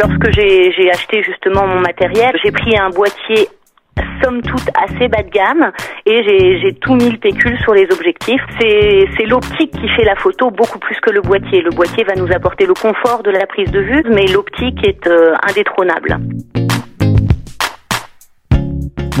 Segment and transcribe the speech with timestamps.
[0.00, 3.48] Lorsque j'ai acheté justement mon matériel, j'ai pris un boîtier
[4.22, 5.72] somme toute assez bas de gamme
[6.06, 8.40] et j'ai tout mis le pécule sur les objectifs.
[8.58, 11.60] C'est l'optique qui fait la photo beaucoup plus que le boîtier.
[11.60, 15.06] Le boîtier va nous apporter le confort de la prise de vue, mais l'optique est
[15.06, 16.18] euh, indétrônable.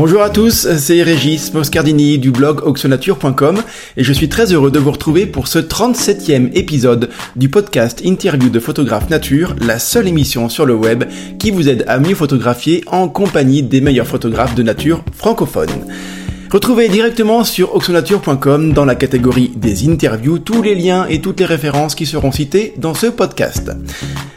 [0.00, 3.62] Bonjour à tous, c'est Régis Moscardini du blog auxonature.com
[3.98, 8.48] et je suis très heureux de vous retrouver pour ce 37e épisode du podcast Interview
[8.48, 11.04] de photographe nature, la seule émission sur le web
[11.38, 15.84] qui vous aide à mieux photographier en compagnie des meilleurs photographes de nature francophones.
[16.50, 21.46] Retrouvez directement sur oxonature.com dans la catégorie des interviews tous les liens et toutes les
[21.46, 23.70] références qui seront citées dans ce podcast.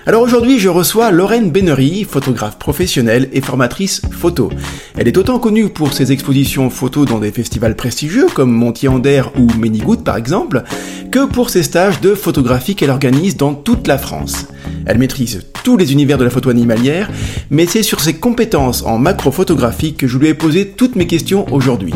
[0.05, 4.51] Alors aujourd'hui, je reçois Lorraine Bennery, photographe professionnelle et formatrice photo.
[4.95, 9.47] Elle est autant connue pour ses expositions photos dans des festivals prestigieux comme Montier-Ander ou
[9.57, 10.63] Ménigout par exemple,
[11.11, 14.45] que pour ses stages de photographie qu'elle organise dans toute la France.
[14.85, 17.09] Elle maîtrise tous les univers de la photo animalière,
[17.49, 21.45] mais c'est sur ses compétences en macrophotographie que je lui ai posé toutes mes questions
[21.53, 21.93] aujourd'hui.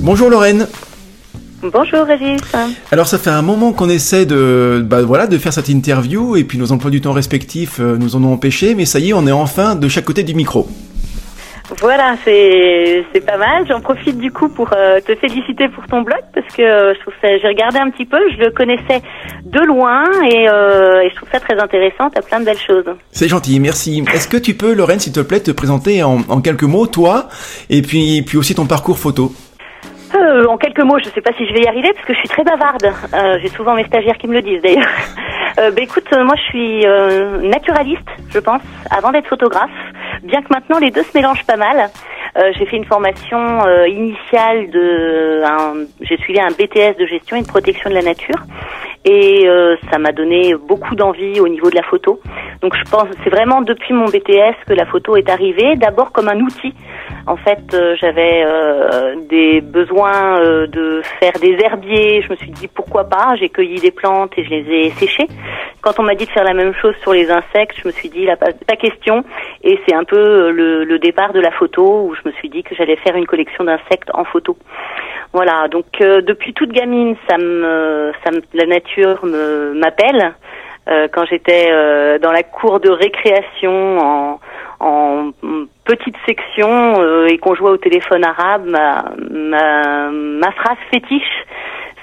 [0.00, 0.66] Bonjour Lorraine.
[1.62, 2.40] Bonjour Régis.
[2.90, 6.42] Alors ça fait un moment qu'on essaie de, bah, voilà, de faire cette interview et
[6.42, 9.12] puis nos emplois du temps respectifs euh, nous en ont empêché, mais ça y est,
[9.12, 10.68] on est enfin de chaque côté du micro.
[11.80, 13.66] Voilà, c'est pas mal.
[13.68, 17.00] J'en profite du coup pour euh, te féliciter pour ton blog parce que euh, je
[17.00, 17.28] trouve ça.
[17.38, 19.02] J'ai regardé un petit peu, je le connaissais
[19.44, 22.10] de loin et, et je trouve ça très intéressant.
[22.10, 22.84] T'as plein de belles choses.
[23.10, 24.04] C'est gentil, merci.
[24.12, 27.28] Est-ce que tu peux, Lorraine, s'il te plaît, te présenter en, en quelques mots, toi,
[27.70, 29.32] et puis puis aussi ton parcours photo?
[30.14, 32.12] Euh, en quelques mots, je ne sais pas si je vais y arriver parce que
[32.12, 32.84] je suis très bavarde.
[33.14, 34.86] Euh, J'ai souvent mes stagiaires qui me le disent d'ailleurs.
[35.58, 39.68] Euh, bah, écoute, euh, moi je suis euh, naturaliste, je pense, avant d'être photographe.
[40.22, 41.90] Bien que maintenant les deux se mélangent pas mal.
[42.56, 45.42] J'ai fait une formation initiale de,
[46.00, 48.42] j'ai suivi un BTS de gestion et de protection de la nature
[49.04, 49.46] et
[49.90, 52.20] ça m'a donné beaucoup d'envie au niveau de la photo.
[52.62, 56.28] Donc je pense c'est vraiment depuis mon BTS que la photo est arrivée, d'abord comme
[56.28, 56.72] un outil
[57.26, 62.22] en fait, euh, j'avais euh, des besoins euh, de faire des herbiers.
[62.22, 63.36] Je me suis dit pourquoi pas?
[63.38, 65.28] J'ai cueilli des plantes et je les ai séchées.
[65.82, 68.08] Quand on m'a dit de faire la même chose sur les insectes, je me suis
[68.08, 69.24] dit là pas question.
[69.62, 72.62] Et c'est un peu le, le, départ de la photo où je me suis dit
[72.62, 74.56] que j'allais faire une collection d'insectes en photo.
[75.32, 75.68] Voilà.
[75.68, 80.34] Donc depuis toute gamine, ça me, ça la nature me m'appelle.
[81.12, 81.70] quand j'étais
[82.18, 84.38] dans la cour de récréation
[84.80, 85.30] en
[85.84, 91.44] petite section euh, et qu'on jouait au téléphone arabe, ma, phrase fétiche,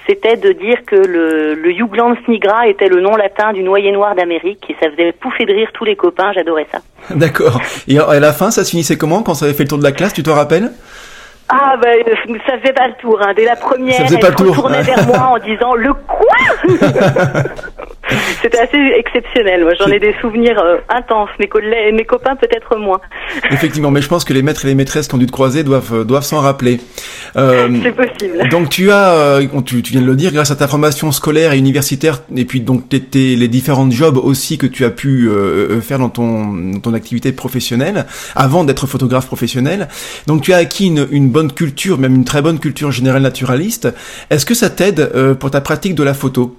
[0.07, 4.15] c'était de dire que le, le Jugland Snigra était le nom latin du noyer noir
[4.15, 6.79] d'Amérique et ça faisait pouffer de rire tous les copains, j'adorais ça.
[7.15, 7.61] D'accord.
[7.87, 9.83] Et à la fin, ça se finissait comment quand ça avait fait le tour de
[9.83, 10.71] la classe, tu te rappelles?
[11.51, 11.97] Ah ben
[12.45, 13.19] ça faisait pas le tour.
[13.23, 13.33] Hein.
[13.35, 16.35] Dès la première, elle se retournait vers moi en disant le quoi?
[18.49, 19.61] C'était assez exceptionnel.
[19.61, 21.29] Moi, j'en ai des souvenirs euh, intenses.
[21.39, 21.47] Mes,
[21.91, 22.99] mes copains peut-être moins.
[23.51, 25.63] Effectivement, mais je pense que les maîtres et les maîtresses qui ont dû te croiser
[25.63, 26.79] doivent euh, doivent s'en rappeler.
[27.35, 28.49] Euh, C'est possible.
[28.49, 31.53] Donc tu as, euh, tu, tu, viens de le dire, grâce à ta formation scolaire
[31.53, 35.29] et universitaire, et puis donc les différents jobs aussi que tu as pu
[35.81, 38.05] faire dans ton dans ton activité professionnelle
[38.35, 39.87] avant d'être photographe professionnel.
[40.27, 43.89] Donc tu as acquis une, une bonne culture, même une très bonne culture générale naturaliste.
[44.29, 46.55] Est-ce que ça t'aide pour ta pratique de la photo?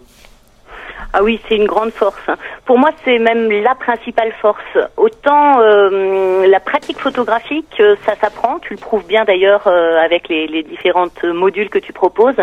[1.13, 2.31] Ah oui, c'est une grande force.
[2.67, 4.79] Pour moi, c'est même la principale force.
[4.97, 8.61] Autant euh, la pratique photographique, euh, ça s'apprend.
[8.61, 12.41] Tu le prouves bien d'ailleurs euh, avec les, les différentes modules que tu proposes.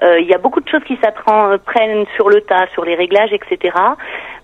[0.00, 3.76] Il y a beaucoup de choses qui s'apprennent sur le tas, sur les réglages, etc.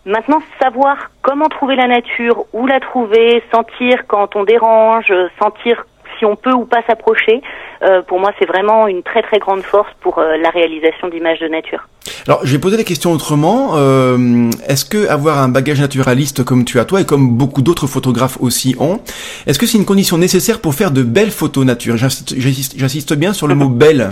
[0.04, 5.84] Maintenant, savoir comment trouver la nature, où la trouver, sentir quand on dérange, sentir
[6.24, 7.42] si on peut ou pas s'approcher,
[7.82, 11.40] euh, pour moi, c'est vraiment une très très grande force pour euh, la réalisation d'images
[11.40, 11.86] de nature.
[12.26, 13.72] Alors, je vais poser la question autrement.
[13.74, 17.86] Euh, est-ce que avoir un bagage naturaliste comme tu as toi et comme beaucoup d'autres
[17.86, 19.00] photographes aussi ont,
[19.46, 21.96] est-ce que c'est une condition nécessaire pour faire de belles photos nature?
[21.96, 24.10] J'insiste bien sur le mot belle.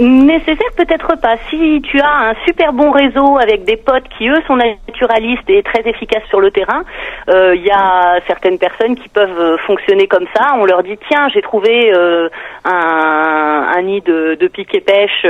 [0.00, 1.36] Nécessaire peut-être pas.
[1.50, 5.60] Si tu as un super bon réseau avec des potes qui, eux, sont naturalistes et
[5.64, 6.84] très efficaces sur le terrain,
[7.26, 10.54] il euh, y a certaines personnes qui peuvent euh, fonctionner comme ça.
[10.54, 12.28] On leur dit, tiens, j'ai trouvé euh,
[12.64, 15.26] un, un, nid de, de pique et pêche,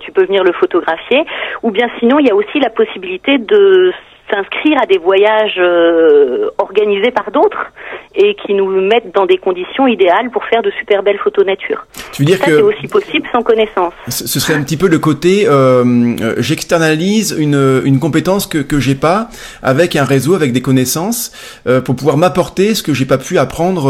[0.00, 1.26] tu peux venir le photographier.
[1.62, 3.92] Ou bien sinon, il y a aussi la possibilité de
[4.30, 7.72] s'inscrire à des voyages euh, organisés par d'autres
[8.14, 11.86] et qui nous mettent dans des conditions idéales pour faire de super belles photos nature.
[12.12, 13.92] Tu veux dire Ça, que c'est aussi possible sans connaissance.
[14.08, 15.84] Ce serait un petit peu le côté euh,
[16.20, 19.28] euh, j'externalise une, une compétence que que j'ai pas
[19.62, 21.32] avec un réseau avec des connaissances
[21.66, 23.86] euh, pour pouvoir m'apporter ce que j'ai pas pu apprendre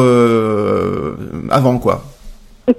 [1.50, 2.02] avant quoi.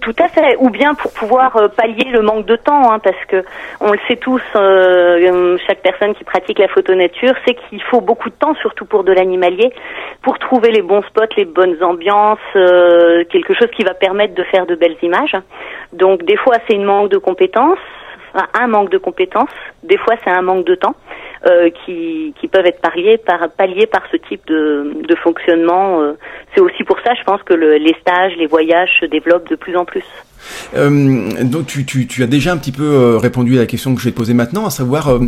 [0.02, 3.24] Tout à fait, ou bien pour pouvoir euh, pallier le manque de temps, hein, parce
[3.30, 3.46] que
[3.80, 8.02] on le sait tous, euh, chaque personne qui pratique la photo nature sait qu'il faut
[8.02, 9.72] beaucoup de temps, surtout pour de l'animalier,
[10.24, 14.44] pour trouver les bons spots, les bonnes ambiances, euh, quelque chose qui va permettre de
[14.44, 15.38] faire de belles images.
[15.94, 17.80] Donc des fois c'est une manque de compétences,
[18.60, 20.96] un manque de compétences, des fois c'est un manque de temps.
[21.48, 26.02] Euh, qui, peuvent être palliés par, palliés par ce type de, de fonctionnement.
[26.02, 26.14] Euh.
[26.54, 29.56] C'est aussi pour ça, je pense, que le, les stages, les voyages se développent de
[29.56, 30.04] plus en plus.
[30.76, 33.94] Euh, donc tu, tu, tu, as déjà un petit peu euh, répondu à la question
[33.96, 35.20] que je vais te poser maintenant, à savoir euh,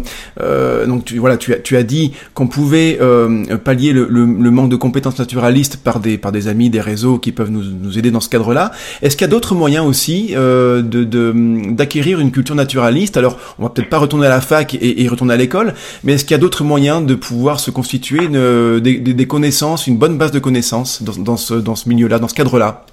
[0.41, 4.25] euh donc tu, voilà tu as, tu as dit qu'on pouvait euh, pallier le, le,
[4.25, 7.63] le, manque de compétences naturalistes par des par des amis, des réseaux qui peuvent nous,
[7.63, 8.71] nous aider dans ce cadre-là.
[9.01, 13.17] Est-ce qu'il y a d'autres moyens aussi de d'acquérir une culture naturaliste?
[13.17, 15.73] Alors on va peut-être pas retourner à la fac et, et retourner à l'école,
[16.03, 19.87] mais est-ce qu'il y a d'autres moyens de pouvoir se constituer une, des, des, connaissances,
[19.87, 22.85] une bonne base de connaissances dans, dans ce dans ce milieu-là, dans ce cadre-là?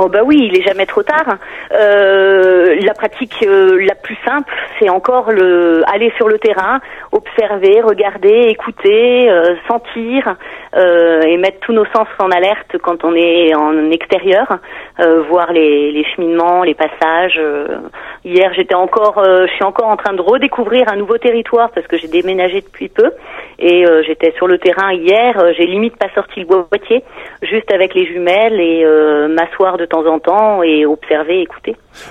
[0.00, 1.38] Oh bah oui, il est jamais trop tard.
[1.72, 6.80] Euh, la pratique euh, la plus simple, c'est encore le aller sur le terrain,
[7.12, 10.36] observer, regarder, écouter, euh, sentir
[10.76, 14.58] euh, et mettre tous nos sens en alerte quand on est en extérieur,
[15.28, 17.40] voir les, les, cheminements, les passages.
[18.24, 21.96] hier, j'étais encore, je suis encore en train de redécouvrir un nouveau territoire parce que
[21.96, 23.10] j'ai déménagé depuis peu
[23.58, 25.34] et j'étais sur le terrain hier.
[25.56, 27.04] j'ai limite pas sorti le boîtier,
[27.42, 28.84] juste avec les jumelles et
[29.28, 31.57] m'asseoir de temps en temps et observer, écouter.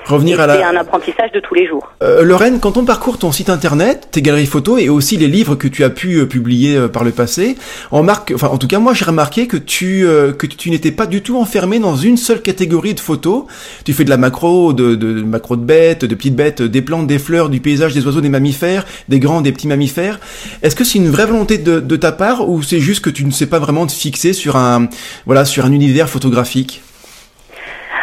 [0.06, 0.56] Revenir à la...
[0.56, 1.92] C'est un apprentissage de tous les jours.
[2.02, 5.56] Euh, Lorraine, quand on parcourt ton site internet, tes galeries photos et aussi les livres
[5.56, 7.58] que tu as pu euh, publier euh, par le passé,
[7.92, 10.92] on marque, enfin en tout cas moi j'ai remarqué que tu euh, que tu n'étais
[10.92, 13.46] pas du tout enfermé dans une seule catégorie de photos.
[13.86, 17.08] Tu fais de la macro, de, de, macro de bêtes, de petites bêtes, des plantes,
[17.08, 20.20] des fleurs, du paysage, des oiseaux, des mammifères, des grands, des petits mammifères.
[20.62, 23.26] Est-ce que c'est une vraie volonté de, de ta part ou c'est juste que tu
[23.26, 24.90] ne sais pas vraiment te fixer sur un
[25.26, 26.82] voilà sur un univers photographique?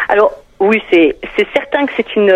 [0.07, 1.17] Alors, oui, c'est
[1.53, 2.33] certain que c'est une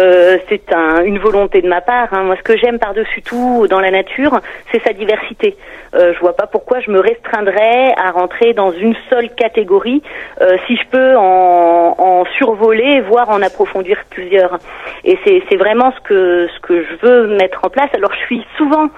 [0.49, 2.13] c'est un, une volonté de ma part.
[2.13, 2.23] Hein.
[2.23, 5.55] Moi, ce que j'aime par-dessus tout dans la nature, c'est sa diversité.
[5.95, 10.03] Euh, je vois pas pourquoi je me restreindrais à rentrer dans une seule catégorie
[10.41, 14.59] euh, si je peux en, en, survoler, voire en approfondir plusieurs.
[15.05, 17.89] Et c'est vraiment ce que ce que je veux mettre en place.
[17.93, 18.89] Alors, je suis souvent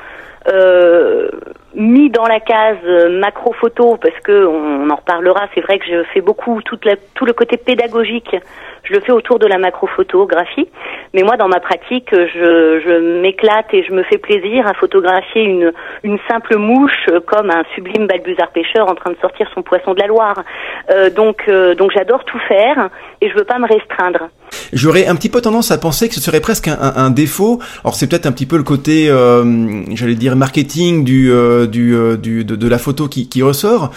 [0.47, 1.29] euh,
[1.75, 5.47] mis dans la case macro photo parce que on, en reparlera.
[5.55, 8.35] C'est vrai que je fais beaucoup toute la, tout le côté pédagogique.
[8.83, 10.67] Je le fais autour de la macro photographie,
[11.13, 15.71] mais moi dans ma pratique, je, m'éclate et je me fais plaisir à photographier une,
[16.03, 19.99] une simple mouche comme un sublime balbuzard pêcheur en train de sortir son poisson de
[19.99, 20.43] la Loire.
[20.89, 22.89] Euh, donc euh, donc j'adore tout faire
[23.21, 24.29] et je veux pas me restreindre.
[24.73, 27.59] J'aurais un petit peu tendance à penser que ce serait presque un, défaut.
[27.83, 31.31] Alors c'est peut-être un petit peu le côté, euh, j'allais dire marketing du,
[31.61, 33.91] euh, euh, de, la photo qui, ressort,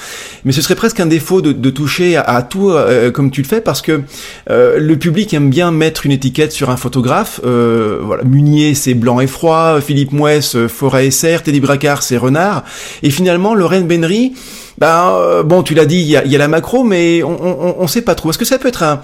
[0.45, 3.61] mais ce serait presque un défaut de, toucher à, tout euh, comme tu le fais
[3.61, 4.03] parce que
[4.49, 7.41] le public aime bien mettre une étiquette sur un photographe.
[7.43, 12.65] voilà, Munier c'est blanc et froid, Philippe Mouès forêt et serre, Teddy Bracard c'est renard,
[13.03, 14.33] et finalement Lorraine Benry
[14.77, 18.03] ben bon, tu l'as dit, il y a, la macro, mais on, on, on sait
[18.03, 18.31] pas trop.
[18.31, 18.99] Est-ce que ça peut être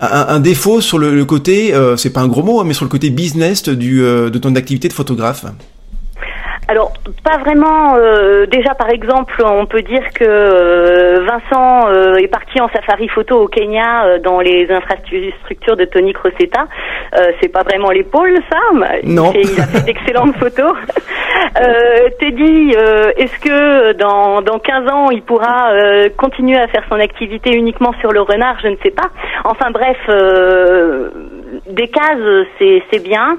[0.00, 2.90] un, défaut sur le, le côté, c'est pas un gros mot, hein, mais sur le
[2.90, 5.44] côté business du, de ton activité de photographe?
[6.68, 6.92] Alors,
[7.22, 7.94] pas vraiment.
[7.94, 13.06] Euh, déjà, par exemple, on peut dire que euh, Vincent euh, est parti en safari
[13.08, 16.66] photo au Kenya dans les infrastructures de Tony Crocetta.
[17.40, 18.58] c'est pas vraiment l'épaule, ça.
[19.04, 19.32] Non.
[19.34, 20.72] Il, a fait d'excellentes photos.
[22.18, 22.74] Teddy,
[23.16, 25.70] est-ce que dans, dans 15 ans, il pourra
[26.16, 28.56] continuer à faire son activité uniquement sur le renard?
[28.62, 29.10] Je ne sais pas.
[29.44, 29.98] Enfin bref,
[31.66, 33.38] des cases, c'est bien.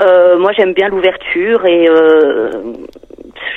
[0.00, 2.50] Euh, moi, j'aime bien l'ouverture et euh,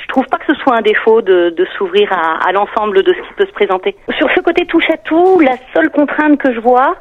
[0.02, 3.18] je trouve pas que ce soit un défaut de, s'ouvrir à, à l'ensemble de ce
[3.18, 3.96] qui peut se présenter.
[4.18, 6.96] Sur ce côté touche à tout, la seule contrainte que je vois,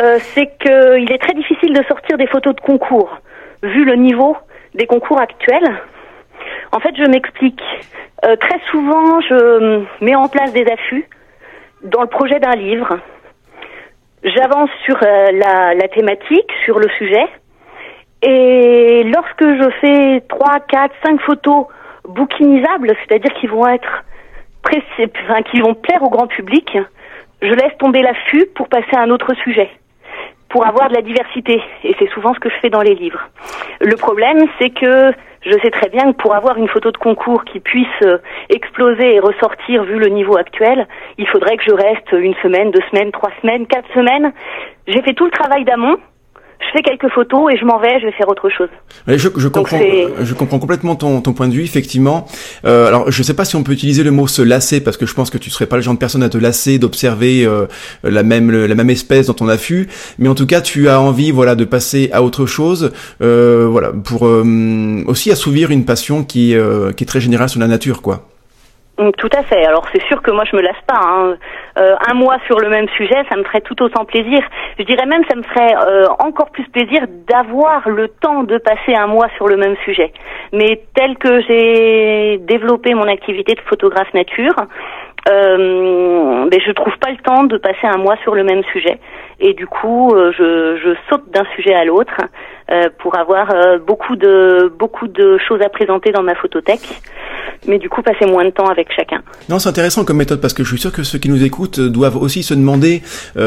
[0.00, 3.18] euh, c'est qu'il est très difficile de sortir des photos de concours,
[3.62, 4.36] vu le niveau
[4.74, 5.80] des concours actuels.
[6.72, 7.62] En fait, je m'explique.
[8.24, 11.08] Euh, très souvent, je mets en place des affûts
[11.84, 12.98] dans le projet d'un livre.
[14.24, 17.26] J'avance sur euh, la, thématique, sur le sujet.
[18.22, 21.66] Et lorsque je fais trois, quatre, cinq photos
[22.08, 24.04] bookinisables, c'est-à-dire qui vont être
[24.64, 26.78] enfin, qui vont plaire au grand public,
[27.40, 29.68] je laisse tomber l'affût pour passer à un autre sujet,
[30.52, 31.60] pour avoir de la diversité.
[31.82, 33.28] Et c'est souvent ce que je fais dans les livres.
[33.80, 35.12] Le problème, c'est que
[35.44, 38.18] je sais très bien que pour avoir une photo de concours qui puisse euh,
[38.48, 40.86] exploser et ressortir vu le niveau actuel,
[41.18, 44.32] il faudrait que je reste une semaine, deux semaines, trois semaines, quatre semaines.
[44.86, 45.96] J'ai fait tout le travail d'amont,
[46.62, 48.68] je fais quelques photos et je m'en vais, je vais faire autre chose.
[49.06, 49.78] je, je comprends,
[50.20, 52.26] je comprends complètement ton, ton point de vue, effectivement.
[52.64, 55.06] Euh, alors, je sais pas si on peut utiliser le mot se lasser parce que
[55.06, 57.66] je pense que tu serais pas le genre de personne à te lasser d'observer euh,
[58.02, 59.88] la même la même espèce dans ton affût,
[60.18, 63.92] mais en tout cas, tu as envie, voilà, de passer à autre chose, euh, voilà,
[63.92, 68.02] pour euh, aussi assouvir une passion qui euh, qui est très générale sur la nature,
[68.02, 68.31] quoi.
[69.02, 69.64] Mm, tout à fait.
[69.66, 71.00] Alors c'est sûr que moi je me lasse pas.
[71.02, 71.36] Hein.
[71.78, 74.40] Euh, un mois sur le même sujet, ça me ferait tout autant plaisir.
[74.78, 78.94] Je dirais même ça me ferait euh, encore plus plaisir d'avoir le temps de passer
[78.94, 80.12] un mois sur le même sujet.
[80.52, 84.54] Mais tel que j'ai développé mon activité de photographe nature,
[85.28, 88.98] euh, ben, je trouve pas le temps de passer un mois sur le même sujet.
[89.44, 92.14] Et du coup, euh, je, saute d'un sujet à l'autre
[92.70, 97.02] euh, pour avoir euh, beaucoup de beaucoup de choses à présenter dans ma photothèque
[97.68, 99.22] mais du coup passer moins de temps avec chacun.
[99.48, 101.78] Non, c'est intéressant comme méthode parce que je suis sûr que ceux qui nous écoutent
[101.78, 103.02] doivent aussi se demander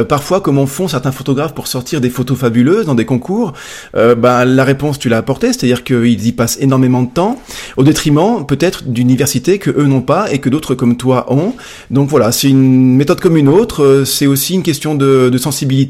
[0.07, 3.51] parfois comment font certains photographes pour sortir des photos fabuleuses dans des concours.
[3.93, 7.41] Bah, la réponse tu l'as apportée, c'est-à-dire qu'ils y passent énormément de temps
[7.75, 11.53] au détriment peut-être d'universités que eux n'ont pas et que d'autres comme toi ont.
[11.91, 14.03] Donc voilà, c'est une méthode comme une autre.
[14.05, 15.84] C'est aussi une question de, sensibilité.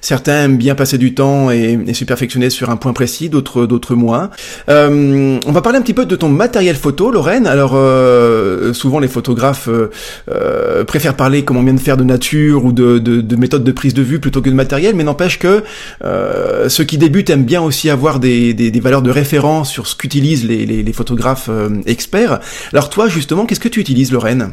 [0.00, 3.94] Certains aiment bien passer du temps et, se perfectionner sur un point précis, d'autres d'autres
[3.94, 4.30] moins.
[4.68, 7.46] Euh, on va parler un petit peu de ton matériel photo, Lorraine.
[7.46, 9.90] Alors euh, souvent les photographes euh,
[10.30, 13.64] euh, préfèrent parler comme on vient de faire de nature ou de, de, de méthode
[13.64, 15.62] de prise de vue plutôt que de matériel, mais n'empêche que
[16.04, 19.86] euh, ceux qui débutent aiment bien aussi avoir des, des, des valeurs de référence sur
[19.86, 21.50] ce qu'utilisent les, les, les, photographes
[21.86, 22.40] experts.
[22.72, 24.52] Alors toi justement, qu'est-ce que tu utilises Lorraine?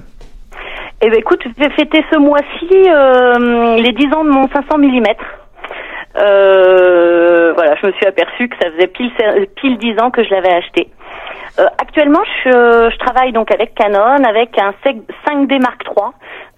[1.01, 2.69] Eh ben écoute, je vais fêter ce mois-ci
[3.81, 5.05] les 10 ans de mon 500 mm.
[6.19, 9.11] Euh, voilà, je me suis aperçue que ça faisait pile
[9.55, 10.89] pile dix ans que je l'avais acheté.
[11.59, 16.07] Euh, actuellement, je, je, travaille donc avec Canon, avec un 5D Mark III,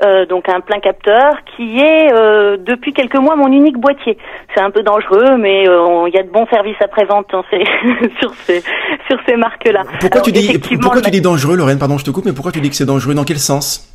[0.04, 4.18] euh, donc un plein capteur, qui est euh, depuis quelques mois mon unique boîtier.
[4.54, 7.28] C'est un peu dangereux, mais euh, il y a de bons services après-vente
[8.20, 8.62] sur ces
[9.10, 9.84] sur ces marques-là.
[10.00, 11.80] Pourquoi, tu dis, pourquoi tu dis dangereux, Lorraine?
[11.80, 13.14] Pardon, je te coupe, mais pourquoi tu dis que c'est dangereux?
[13.14, 13.89] Dans quel sens?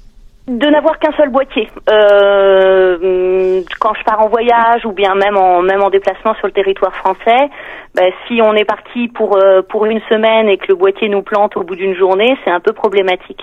[0.47, 1.71] De n'avoir qu'un seul boîtier.
[1.91, 6.53] Euh, quand je pars en voyage ou bien même en même en déplacement sur le
[6.53, 7.49] territoire français,
[7.95, 11.57] ben, si on est parti euh, pour une semaine et que le boîtier nous plante
[11.57, 13.43] au bout d'une journée, c'est un peu problématique.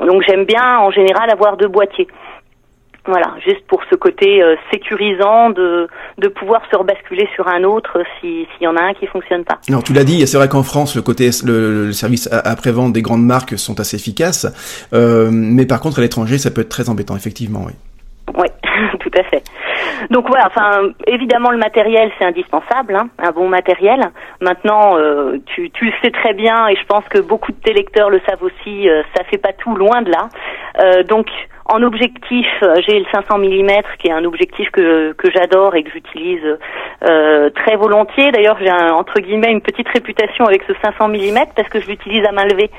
[0.00, 2.08] Donc j'aime bien en général avoir deux boîtiers.
[3.04, 7.98] Voilà, juste pour ce côté euh, sécurisant de, de pouvoir se rebasculer sur un autre
[8.20, 9.58] s'il y en a un qui fonctionne pas.
[9.68, 13.02] Non, tu l'as dit, c'est vrai qu'en France, le côté le, le service après-vente des
[13.02, 14.46] grandes marques sont assez efficaces,
[14.92, 17.72] euh, mais par contre à l'étranger, ça peut être très embêtant, effectivement, oui.
[18.38, 18.46] Oui,
[19.00, 19.42] tout à fait.
[20.10, 24.00] Donc voilà, enfin évidemment le matériel c'est indispensable, hein, un bon matériel.
[24.40, 27.72] Maintenant, euh, tu, tu le sais très bien et je pense que beaucoup de tes
[27.72, 30.28] lecteurs le savent aussi, euh, ça fait pas tout loin de là.
[30.80, 31.26] Euh, donc
[31.66, 35.84] en objectif, euh, j'ai le 500 mm qui est un objectif que, que j'adore et
[35.84, 36.58] que j'utilise
[37.08, 38.32] euh, très volontiers.
[38.32, 42.24] D'ailleurs, j'ai entre guillemets une petite réputation avec ce 500 mm parce que je l'utilise
[42.26, 42.70] à main levée.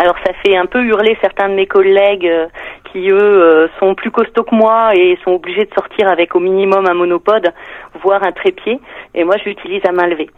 [0.00, 2.46] Alors ça fait un peu hurler certains de mes collègues euh,
[2.84, 6.38] qui eux euh, sont plus costauds que moi et sont obligés de sortir avec au
[6.38, 7.52] minimum un monopode,
[8.00, 8.78] voire un trépied.
[9.16, 10.30] Et moi, je l'utilise à main levée.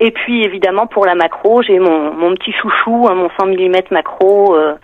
[0.00, 3.82] Et puis évidemment pour la macro, j'ai mon, mon petit chouchou, hein, mon 100 mm
[3.90, 4.74] macro, euh,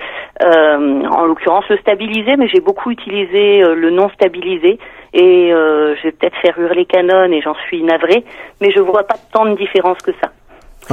[0.42, 4.78] euh, en l'occurrence le stabilisé, mais j'ai beaucoup utilisé euh, le non stabilisé.
[5.14, 8.25] Et euh, je vais peut-être faire hurler Canon et j'en suis navrée,
[8.61, 10.30] mais je vois pas tant de différence que ça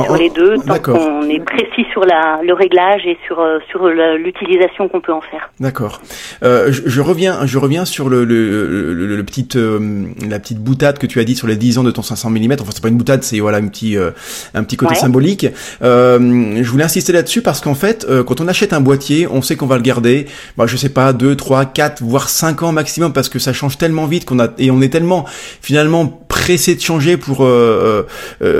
[0.03, 3.87] sur les deux, tant qu'on est précis sur la, le réglage et sur euh, sur
[3.87, 5.49] l'utilisation qu'on peut en faire.
[5.59, 6.01] D'accord.
[6.43, 10.59] Euh, je, je, reviens je reviens sur le le, le, le petite euh, la petite
[10.59, 12.53] boutade que tu as dit sur les 10 ans de ton 500 mm.
[12.59, 14.11] Enfin c'est pas une boutade, c'est voilà un petit euh,
[14.53, 14.99] un petit côté ouais.
[14.99, 15.47] symbolique.
[15.81, 19.55] Euh, je voulais insister là-dessus parce qu'en fait quand on achète un boîtier, on sait
[19.55, 20.27] qu'on va le garder.
[20.57, 23.77] Bah je sais pas 2 3 4 voire 5 ans maximum parce que ça change
[23.77, 25.25] tellement vite qu'on a et on est tellement
[25.61, 27.47] finalement pressé de changer pour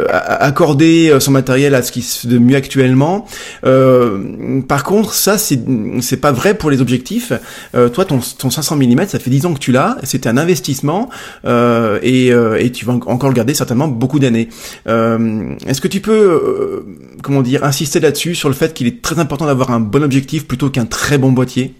[0.10, 3.26] accorder son matériel à ce qui se de mieux actuellement.
[3.66, 5.60] Euh, par contre, ça c'est
[6.02, 7.34] c'est pas vrai pour les objectifs.
[7.76, 9.98] Euh, toi, ton, ton 500 mm, ça fait 10 ans que tu l'as.
[10.04, 11.10] C'était un investissement
[11.46, 14.50] euh, et, euh, et tu vas encore le garder certainement beaucoup d'années.
[14.88, 16.86] Euh, est-ce que tu peux, euh,
[17.22, 20.48] comment dire, insister là-dessus sur le fait qu'il est très important d'avoir un bon objectif
[20.48, 21.74] plutôt qu'un très bon boîtier?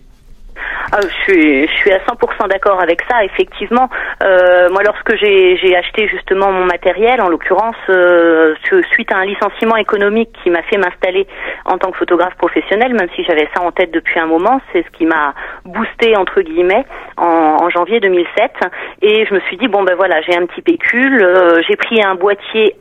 [0.92, 3.24] Ah, je suis, je suis à 100% d'accord avec ça.
[3.24, 3.90] Effectivement,
[4.24, 8.54] euh, moi, lorsque j'ai acheté justement mon matériel, en l'occurrence, euh,
[8.92, 11.28] suite à un licenciement économique qui m'a fait m'installer
[11.66, 14.84] en tant que photographe professionnel, même si j'avais ça en tête depuis un moment, c'est
[14.84, 15.34] ce qui m'a
[15.66, 16.86] boosté entre guillemets
[17.18, 18.52] en, en, janvier 2007.
[19.02, 22.02] Et je me suis dit bon ben voilà, j'ai un petit pécule, euh, j'ai pris
[22.04, 22.76] un boîtier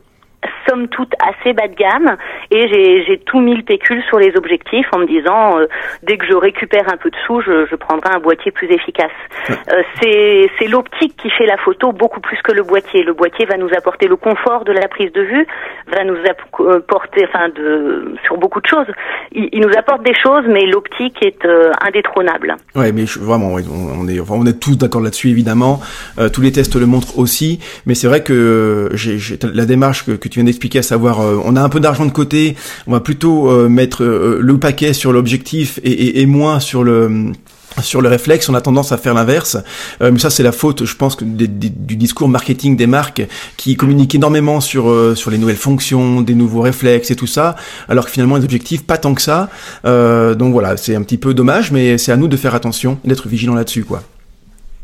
[0.67, 2.17] somme toute assez bas de gamme
[2.51, 2.67] et
[3.05, 5.67] j'ai tout mis le pécule sur les objectifs en me disant euh,
[6.03, 9.11] dès que je récupère un peu de sous, je, je prendrai un boîtier plus efficace.
[9.49, 13.03] Euh, c'est l'optique qui fait la photo beaucoup plus que le boîtier.
[13.03, 15.47] Le boîtier va nous apporter le confort de la prise de vue,
[15.87, 18.87] va nous apporter, enfin, de, sur beaucoup de choses.
[19.31, 22.55] Il, il nous apporte des choses, mais l'optique est euh, indétrônable.
[22.75, 25.79] Ouais, mais je, vraiment, on, est, on est tous d'accord là-dessus évidemment.
[26.19, 29.17] Euh, tous les tests le montrent aussi, mais c'est vrai que j'ai
[29.53, 32.11] la démarche que, que tu viens d'expliquer, à savoir, on a un peu d'argent de
[32.11, 32.55] côté,
[32.87, 37.31] on va plutôt mettre le paquet sur l'objectif et, et, et moins sur le
[37.81, 39.57] sur le réflexe, on a tendance à faire l'inverse.
[40.01, 43.23] Euh, mais ça, c'est la faute, je pense, du discours marketing des marques
[43.57, 47.55] qui communiquent énormément sur euh, sur les nouvelles fonctions, des nouveaux réflexes et tout ça,
[47.89, 49.49] alors que finalement les objectifs pas tant que ça.
[49.85, 52.99] Euh, donc voilà, c'est un petit peu dommage, mais c'est à nous de faire attention,
[53.03, 54.03] d'être vigilants là-dessus, quoi.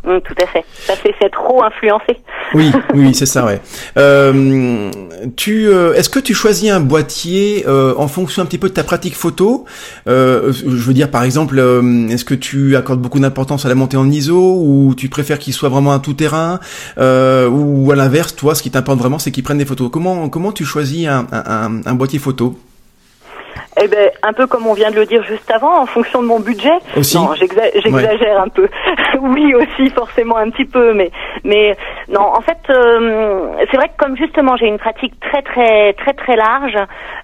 [0.03, 0.65] Mm, tout à fait.
[0.87, 2.17] Ça fait trop influencé.
[2.55, 3.61] Oui, oui, c'est ça, ouais.
[3.97, 4.89] Euh,
[5.37, 8.73] tu, euh, est-ce que tu choisis un boîtier euh, en fonction un petit peu de
[8.73, 9.65] ta pratique photo?
[10.07, 13.75] Euh, Je veux dire, par exemple, euh, est-ce que tu accordes beaucoup d'importance à la
[13.75, 16.59] montée en ISO ou tu préfères qu'il soit vraiment un tout-terrain?
[16.97, 19.89] Ou à l'inverse, toi, ce qui t'importe vraiment, c'est qu'il prenne des photos.
[19.91, 22.57] Comment, comment tu choisis un, un, un boîtier photo?
[23.83, 26.27] Eh ben, un peu comme on vient de le dire juste avant, en fonction de
[26.27, 26.77] mon budget.
[26.95, 27.17] Aussi.
[27.17, 28.67] Non, j'exagère un peu.
[29.21, 31.11] oui, aussi, forcément un petit peu, mais
[31.43, 31.75] mais
[32.09, 32.21] non.
[32.21, 36.35] En fait, euh, c'est vrai que comme justement j'ai une pratique très très très très
[36.35, 36.77] large,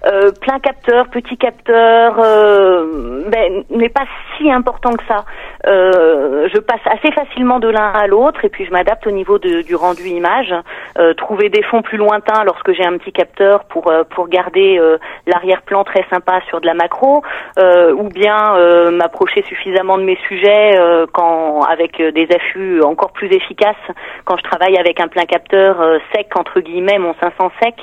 [0.06, 4.04] euh, plein capteur, petit capteur, euh, ben, n'est pas
[4.36, 5.24] si important que ça.
[5.66, 9.38] Euh, je passe assez facilement de l'un à l'autre et puis je m'adapte au niveau
[9.38, 10.54] de, du rendu image.
[10.98, 14.80] Euh, trouver des fonds plus lointains lorsque j'ai un petit capteur pour pour garder
[15.26, 17.22] l'arrière-plan très sympa sur de la macro,
[17.58, 23.12] euh, ou bien euh, m'approcher suffisamment de mes sujets euh, quand avec des affûts encore
[23.12, 23.76] plus efficaces
[24.24, 25.76] quand je travaille avec un plein capteur
[26.14, 27.74] sec entre guillemets, mon 500 sec,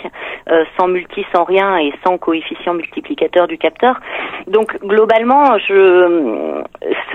[0.78, 4.00] sans multi, sans rien et sans coefficient multiplicateur du capteur.
[4.48, 6.62] Donc globalement, je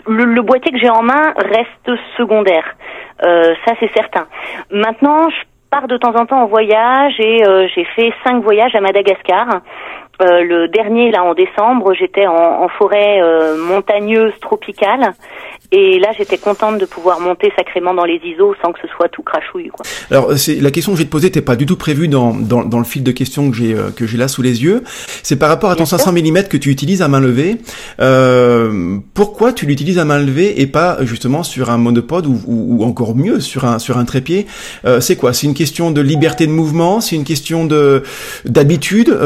[0.06, 2.76] le, le boîtier que j'ai en main reste secondaire.
[3.22, 4.26] ça c'est certain.
[4.70, 5.36] Maintenant, je
[5.70, 9.46] pars de temps en temps en voyage et j'ai fait cinq voyages à Madagascar
[10.20, 15.14] euh, le dernier, là, en décembre, j'étais en, en, forêt euh, montagneuse tropicale.
[15.72, 19.08] Et là, j'étais contente de pouvoir monter sacrément dans les ISO sans que ce soit
[19.08, 19.68] tout crachouille.
[19.68, 19.86] Quoi.
[20.10, 22.34] Alors, c'est la question que je vais te poser n'était pas du tout prévue dans,
[22.34, 24.82] dans, dans, le fil de questions que j'ai euh, que j'ai là sous les yeux.
[25.22, 27.56] C'est par rapport à ton 500 mm que tu utilises à main levée.
[29.14, 32.84] Pourquoi tu l'utilises à main levée et pas justement sur un monopode ou, ou, ou
[32.84, 34.46] encore mieux sur un sur un trépied?
[34.98, 35.32] C'est quoi?
[35.32, 37.00] C'est une question de liberté de mouvement?
[37.00, 38.02] C'est une question de
[38.44, 39.16] d'habitude?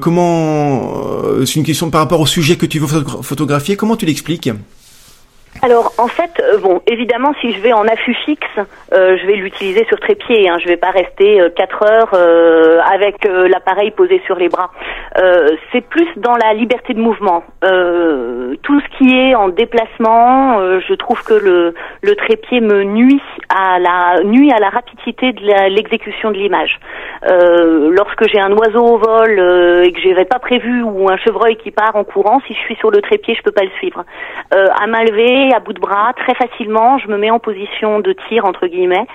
[0.00, 3.76] Comment euh, c'est une question par rapport au sujet que tu veux photographier.
[3.76, 4.50] Comment tu l'expliques?
[5.62, 8.46] Alors en fait, euh, bon, évidemment, si je vais en affût fixe,
[8.92, 10.48] euh, je vais l'utiliser sur trépied.
[10.48, 14.70] Hein, je vais pas rester euh, 4 heures euh, avec l'appareil posé sur les bras.
[15.72, 17.42] c'est plus dans la liberté de mouvement.
[18.62, 21.74] tout ce qui est en déplacement, je trouve que le,
[22.16, 26.78] trépied me nuit à la nuit à la rapidité de l'exécution de l'image.
[27.22, 29.30] lorsque j'ai un oiseau au vol
[29.84, 32.76] et que j'avais pas prévu ou un chevreuil qui part en courant, si je suis
[32.76, 34.04] sur le trépied, je peux pas le suivre.
[35.52, 39.06] À bout de bras, très facilement, je me mets en position de tir, entre guillemets,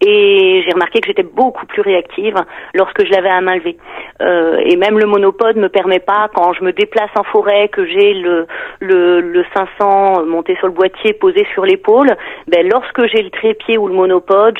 [0.00, 2.36] et j'ai remarqué que j'étais beaucoup plus réactive
[2.74, 3.76] lorsque je l'avais à main levée.
[4.20, 7.86] Euh, et même le monopode me permet pas, quand je me déplace en forêt, que
[7.86, 8.46] j'ai le,
[8.80, 12.16] le, le 500 monté sur le boîtier, posé sur l'épaule,
[12.48, 14.58] ben lorsque j'ai le trépied ou le monopode,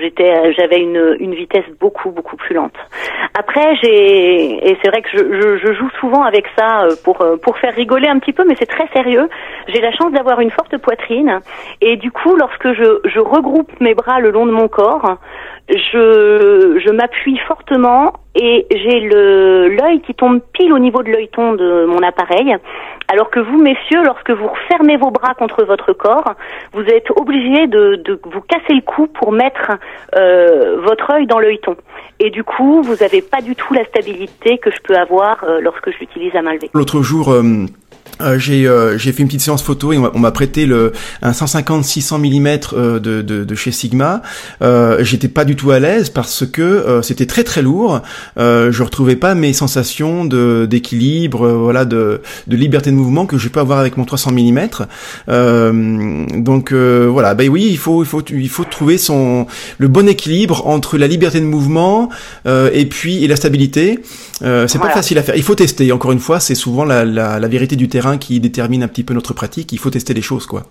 [0.00, 2.76] j'étais, j'avais une, une vitesse beaucoup beaucoup plus lente.
[3.38, 7.20] Après, j'ai et c'est vrai que je, je, je, joue souvent avec ça euh, pour
[7.20, 9.28] euh, pour faire rigoler un petit peu, mais c'est très sérieux.
[9.68, 11.40] J'ai la chance d'avoir une forte poitrine
[11.80, 15.18] et du coup, lorsque je, je regroupe mes bras le long de mon corps,
[15.68, 22.02] je, m'appuie fortement et j'ai l'œil qui tombe pile au niveau de l'œilleton de mon
[22.02, 22.56] appareil.
[23.08, 26.34] Alors que vous, messieurs, lorsque vous refermez vos bras contre votre corps,
[26.72, 29.72] vous êtes obligé de, de vous casser le cou pour mettre
[30.16, 31.76] euh, votre œil dans l'œilleton.
[32.20, 35.60] Et du coup, vous n'avez pas du tout la stabilité que je peux avoir euh,
[35.60, 36.70] lorsque je l'utilise à main levée.
[36.72, 37.66] L'autre jour, euh,
[38.20, 41.84] euh, j'ai euh, fait une petite séance photo et on m'a prêté le un 150
[41.84, 44.22] 600 mm de, de, de chez Sigma.
[44.62, 48.02] Euh, J'étais pas du tout à l'aise parce que euh, c'était très très lourd.
[48.36, 53.60] Je retrouvais pas mes sensations d'équilibre, voilà, de, de liberté de mouvement que je peux
[53.60, 56.42] avoir avec mon 300 mm.
[56.42, 59.46] donc voilà, ben oui, il faut il faut il faut trouver son
[59.78, 62.08] le bon équilibre entre la liberté de mouvement
[62.46, 64.00] et puis et la stabilité.
[64.40, 65.36] C'est pas facile à faire.
[65.36, 65.92] Il faut tester.
[65.92, 69.04] Encore une fois, c'est souvent la, la, la vérité du terrain qui détermine un petit
[69.04, 69.72] peu notre pratique.
[69.72, 70.64] Il faut tester les choses, quoi.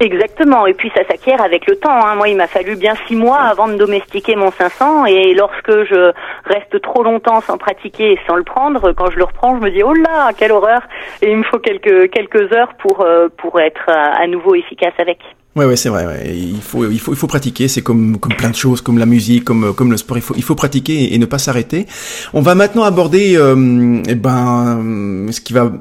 [0.00, 2.04] Exactement, et puis ça s'acquiert avec le temps.
[2.04, 2.16] Hein.
[2.16, 6.12] Moi, il m'a fallu bien six mois avant de domestiquer mon 500, et lorsque je
[6.44, 9.70] reste trop longtemps sans pratiquer et sans le prendre, quand je le reprends, je me
[9.70, 10.82] dis oh là, quelle horreur
[11.22, 15.18] Et il me faut quelques quelques heures pour euh, pour être à nouveau efficace avec.
[15.56, 16.06] Ouais, ouais, c'est vrai.
[16.06, 16.36] Ouais.
[16.36, 17.68] Il faut, il faut, il faut pratiquer.
[17.68, 20.18] C'est comme, comme plein de choses, comme la musique, comme, comme le sport.
[20.18, 21.86] Il faut, il faut pratiquer et, ne pas s'arrêter.
[22.32, 25.72] On va maintenant aborder, euh, eh ben, ce qui va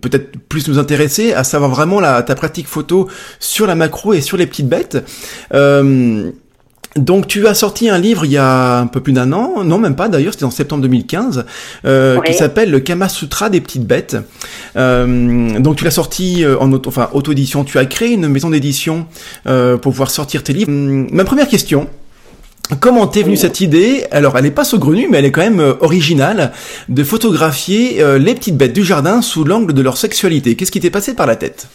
[0.00, 3.08] peut-être plus nous intéresser, à savoir vraiment la, ta pratique photo
[3.38, 4.98] sur la macro et sur les petites bêtes.
[5.54, 6.30] Euh,
[6.96, 9.78] donc tu as sorti un livre il y a un peu plus d'un an, non
[9.78, 11.44] même pas d'ailleurs, c'était en septembre 2015,
[11.84, 14.16] euh, qui s'appelle Le Kama Sutra des petites bêtes.
[14.76, 18.50] Euh, donc tu l'as sorti euh, en auto, enfin auto-édition, tu as créé une maison
[18.50, 19.06] d'édition
[19.46, 20.70] euh, pour pouvoir sortir tes livres.
[20.70, 21.88] Hum, ma première question,
[22.78, 24.04] Comment t'es venue cette idée?
[24.12, 26.52] Alors, elle n'est pas saugrenue, mais elle est quand même euh, originale
[26.88, 30.54] de photographier les petites bêtes du jardin sous l'angle de leur sexualité.
[30.54, 31.66] Qu'est-ce qui t'est passé par la tête?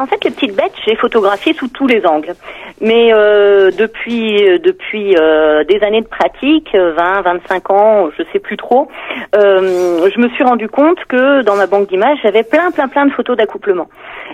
[0.00, 2.34] En fait, les petites bêtes, j'ai photographié sous tous les angles.
[2.80, 8.38] Mais euh, depuis euh, depuis euh, des années de pratique, 20, 25 ans, je sais
[8.38, 8.88] plus trop,
[9.34, 13.12] je me suis rendu compte que dans ma banque d'images, j'avais plein plein plein de
[13.12, 13.88] photos d'accouplement.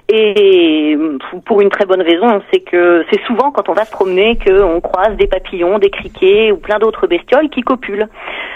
[0.09, 0.97] Et
[1.45, 4.81] pour une très bonne raison, c'est que c'est souvent quand on va se promener qu'on
[4.81, 8.09] croise des papillons, des criquets ou plein d'autres bestioles qui copulent.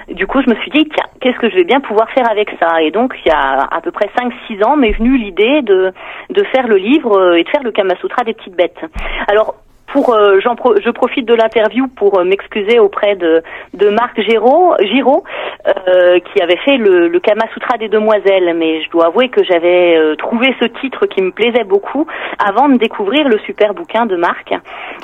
[0.08, 2.50] Du coup, je me suis dit, tiens, qu'est-ce que je vais bien pouvoir faire avec
[2.60, 2.82] ça?
[2.82, 5.92] Et donc, il y a à peu près 5-6 ans m'est venue l'idée de,
[6.30, 8.80] de faire le livre euh, et de faire le Kama Sutra des petites bêtes.
[9.28, 9.56] Alors,
[9.92, 13.42] pour, euh, je profite de l'interview pour euh, m'excuser auprès de,
[13.74, 15.24] de Marc Giraud, Giraud
[15.66, 18.54] euh, qui avait fait le, le Kama Sutra des demoiselles.
[18.56, 22.06] Mais je dois avouer que j'avais trouvé ce titre qui me plaisait beaucoup
[22.38, 24.52] avant de découvrir le super bouquin de Marc.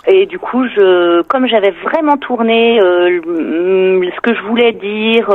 [0.06, 5.28] Et du coup, je, comme j'avais vraiment tourné ce que je voulais dire,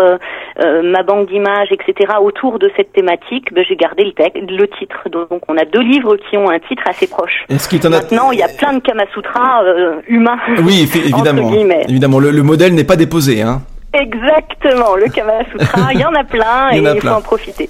[0.84, 5.10] ma banque d'images, etc., autour de cette thématique, ben, j'ai gardé le, le titre.
[5.10, 7.46] Donc, on a deux livres qui ont un titre assez proche.
[7.90, 10.38] Maintenant, il y a plein de Kama Sutra euh, humain.
[10.64, 11.52] Oui, évidemment.
[11.88, 13.62] Évidemment, le, le modèle n'est pas déposé, hein.
[13.94, 17.70] Exactement, le Kamala Sutra, il y en a plein et il, faut en profiter.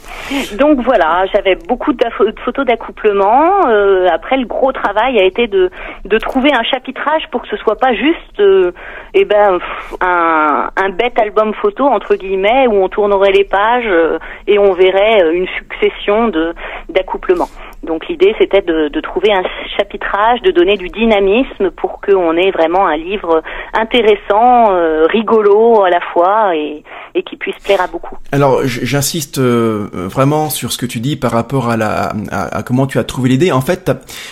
[0.56, 2.06] Donc voilà, j'avais beaucoup de
[2.46, 3.68] photos d'accouplement.
[3.68, 5.72] Euh, après, le gros travail a été de,
[6.06, 8.72] de trouver un chapitrage pour que ce soit pas juste euh,
[9.16, 9.58] eh ben,
[10.02, 14.74] un, un bête album photo, entre guillemets, où on tournerait les pages euh, et on
[14.74, 16.54] verrait une succession de
[16.92, 17.50] d'accouplements.
[17.84, 19.44] Donc l'idée c'était de, trouver un
[19.78, 23.42] chapitrage, de donner du dynamisme pour qu'on ait vraiment un livre
[23.74, 24.70] intéressant,
[25.08, 26.84] rigolo à la fois et,
[27.24, 28.18] qui puisse plaire à beaucoup.
[28.32, 32.88] Alors j'insiste euh, vraiment sur ce que tu dis par rapport à, la, à, comment
[32.88, 33.52] tu as trouvé l'idée.
[33.52, 33.92] En fait,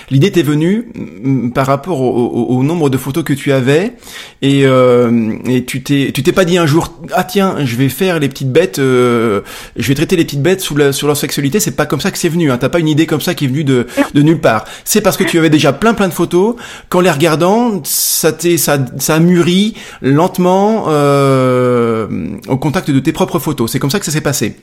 [0.09, 3.93] l'idée t'est venue mm, par rapport au, nombre de photos que tu avais
[4.41, 7.89] et, euh, et tu t'es tu t'es pas dit un jour ah tiens je vais
[7.89, 9.41] faire les petites bêtes, euh,
[9.75, 11.59] je vais traiter les petites bêtes sous la, sur leur sexualité.
[11.59, 12.48] C'est pas comme ça que c'est venu.
[12.49, 12.57] Hein.
[12.57, 14.65] T'as pas une idée comme ça qui est venue de, de nulle part.
[14.83, 16.55] C'est parce que tu avais déjà plein plein de photos
[16.89, 20.85] qu'en les regardant ça t'est ça ça a mûri lentement.
[20.87, 22.07] Euh,
[22.47, 23.71] au contact de tes propres photos.
[23.71, 24.55] C'est comme ça que ça s'est passé.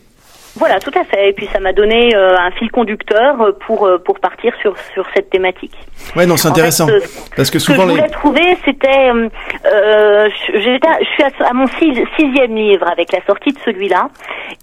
[0.57, 1.31] Voilà, tout à fait.
[1.31, 5.07] Et puis ça m'a donné euh, un fil conducteur pour euh, pour partir sur sur
[5.15, 5.75] cette thématique.
[6.15, 6.87] Ouais, non, c'est intéressant
[7.37, 12.55] parce que souvent ce que je voulais trouver, c'était, euh, je suis à, mon sixième
[12.55, 14.09] livre avec la sortie de celui-là,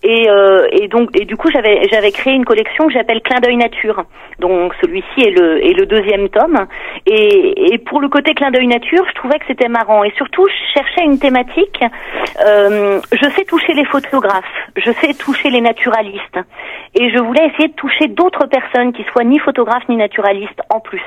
[0.01, 0.27] et
[0.71, 4.03] et donc et du coup j'avais j'avais créé une collection que j'appelle Clin d'œil nature.
[4.39, 6.65] Donc celui-ci est le est le deuxième tome,
[7.05, 10.47] et et pour le côté Clin d'œil nature, je trouvais que c'était marrant, et surtout
[10.47, 11.83] je cherchais une thématique.
[12.39, 14.43] je sais toucher les photographes,
[14.77, 16.39] je sais toucher les natures naturaliste.
[16.95, 20.79] Et je voulais essayer de toucher d'autres personnes qui soient ni photographes ni naturalistes en
[20.79, 21.01] plus.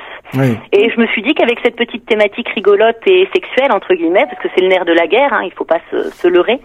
[0.71, 4.41] Et je me suis dit qu'avec cette petite thématique rigolote et sexuelle, entre guillemets, parce
[4.41, 6.59] que c'est le nerf de la guerre, hein, il faut pas se, se leurrer,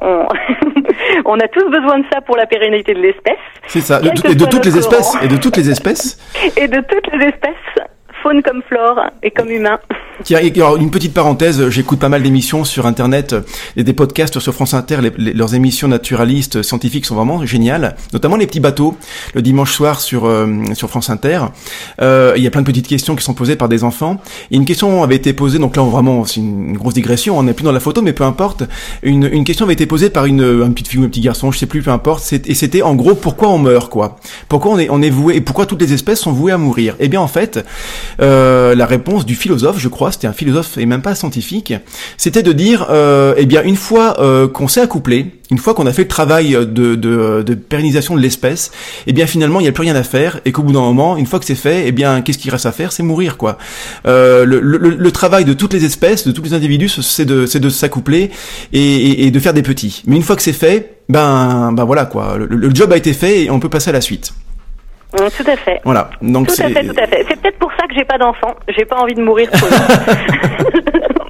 [0.00, 0.26] on...
[1.24, 3.38] on a tous besoin de ça pour la pérennité de l'espèce.
[3.66, 5.16] C'est ça, de, et de toutes les espèces.
[5.22, 6.18] Et de toutes les espèces.
[6.56, 7.81] et de toutes les espèces
[8.22, 9.78] faune comme flore et comme humain.
[10.78, 13.34] Une petite parenthèse, j'écoute pas mal d'émissions sur Internet
[13.76, 14.98] et des podcasts sur France Inter.
[15.18, 18.96] leurs émissions naturalistes, scientifiques sont vraiment géniales, notamment les petits bateaux
[19.34, 21.40] le dimanche soir sur euh, sur France Inter.
[22.00, 24.20] Euh, il y a plein de petites questions qui sont posées par des enfants.
[24.50, 27.54] Et une question avait été posée, donc là vraiment c'est une grosse digression, on n'est
[27.54, 28.64] plus dans la photo, mais peu importe.
[29.02, 31.58] Une, question avait été posée par une, une petite fille ou un petit garçon, je
[31.58, 32.32] sais plus, peu importe.
[32.32, 34.16] Et c'était en gros pourquoi on meurt, quoi?
[34.48, 36.94] Pourquoi on est on est voué et pourquoi toutes les espèces sont vouées à mourir?
[37.00, 37.64] Eh bien en fait,
[38.20, 41.74] euh, la réponse du philosophe, je crois, c'était un philosophe et même pas scientifique,
[42.16, 45.86] c'était de dire, euh, eh bien, une fois euh, qu'on s'est accouplé, une fois qu'on
[45.86, 48.72] a fait le travail de, de, de pérennisation de l'espèce,
[49.06, 51.16] eh bien, finalement, il n'y a plus rien à faire, et qu'au bout d'un moment,
[51.16, 52.92] une fois que c'est fait, eh bien, qu'est-ce qu'il reste à faire?
[52.92, 53.58] C'est mourir, quoi.
[54.06, 57.46] Euh, le, le, le, travail de toutes les espèces, de tous les individus, c'est de,
[57.46, 58.30] c'est de s'accoupler
[58.72, 60.02] et, et, de faire des petits.
[60.06, 62.36] Mais une fois que c'est fait, ben, ben voilà, quoi.
[62.38, 64.32] Le, le job a été fait et on peut passer à la suite.
[65.12, 65.80] Mm, tout à fait.
[65.84, 66.10] Voilà.
[66.22, 67.26] Donc tout à fait, tout à fait.
[67.28, 67.51] C'est peut-être
[67.82, 68.54] ça que j'ai pas d'enfant.
[68.68, 69.48] J'ai pas envie de mourir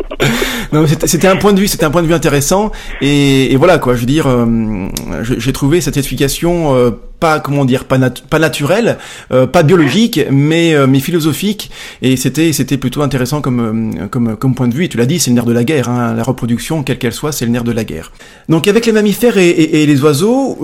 [0.72, 2.72] non, c'était un point de vue, c'était un point de vue intéressant.
[3.00, 4.88] Et, et voilà quoi, je veux dire, euh,
[5.22, 6.90] j'ai trouvé cette explication euh,
[7.22, 8.98] pas comment dire pas, pas naturel,
[9.30, 11.70] euh, pas biologique, mais euh, mais philosophique.
[12.02, 14.86] Et c'était c'était plutôt intéressant comme euh, comme comme point de vue.
[14.86, 15.88] Et tu l'as dit, c'est le nerf de la guerre.
[15.88, 18.10] Hein, la reproduction, quelle qu'elle soit, c'est le nerf de la guerre.
[18.48, 20.58] Donc avec les mammifères et, et, et les oiseaux,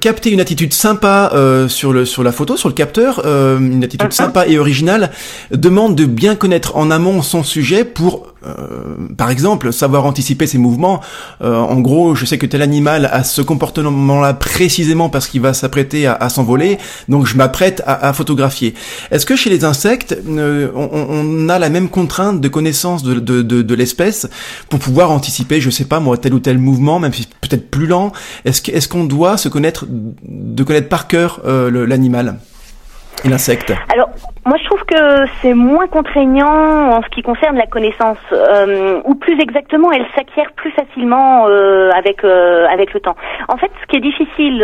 [0.00, 1.30] capter une attitude sympa
[1.68, 4.14] sur le sur la photo, sur le capteur, une attitude uh-huh.
[4.14, 5.10] sympa et originale,
[5.52, 8.29] demande de bien connaître en amont son sujet pour
[9.16, 11.00] par exemple, savoir anticiper ses mouvements.
[11.40, 16.06] en gros, je sais que tel animal a ce comportement-là précisément parce qu'il va s'apprêter
[16.06, 18.74] à, s'envoler, donc je m'apprête à, photographier.
[19.10, 24.28] Est-ce que chez les insectes, euh, on, a la même contrainte de connaissance de, l'espèce
[24.68, 27.86] pour pouvoir anticiper, je sais pas moi, tel ou tel mouvement, même si peut-être plus
[27.86, 28.12] lent?
[28.44, 32.36] Est-ce qu'on doit se connaître, de connaître par cœur euh, l'animal
[33.24, 33.72] l'insecte?
[33.92, 34.10] Alors,
[34.46, 39.14] moi je trouve que c'est moins contraignant en ce qui concerne la connaissance, euh, ou
[39.14, 43.16] plus exactement, elle s'acquiert plus facilement euh, avec euh, avec le temps.
[43.48, 44.58] En fait, ce qui est difficile,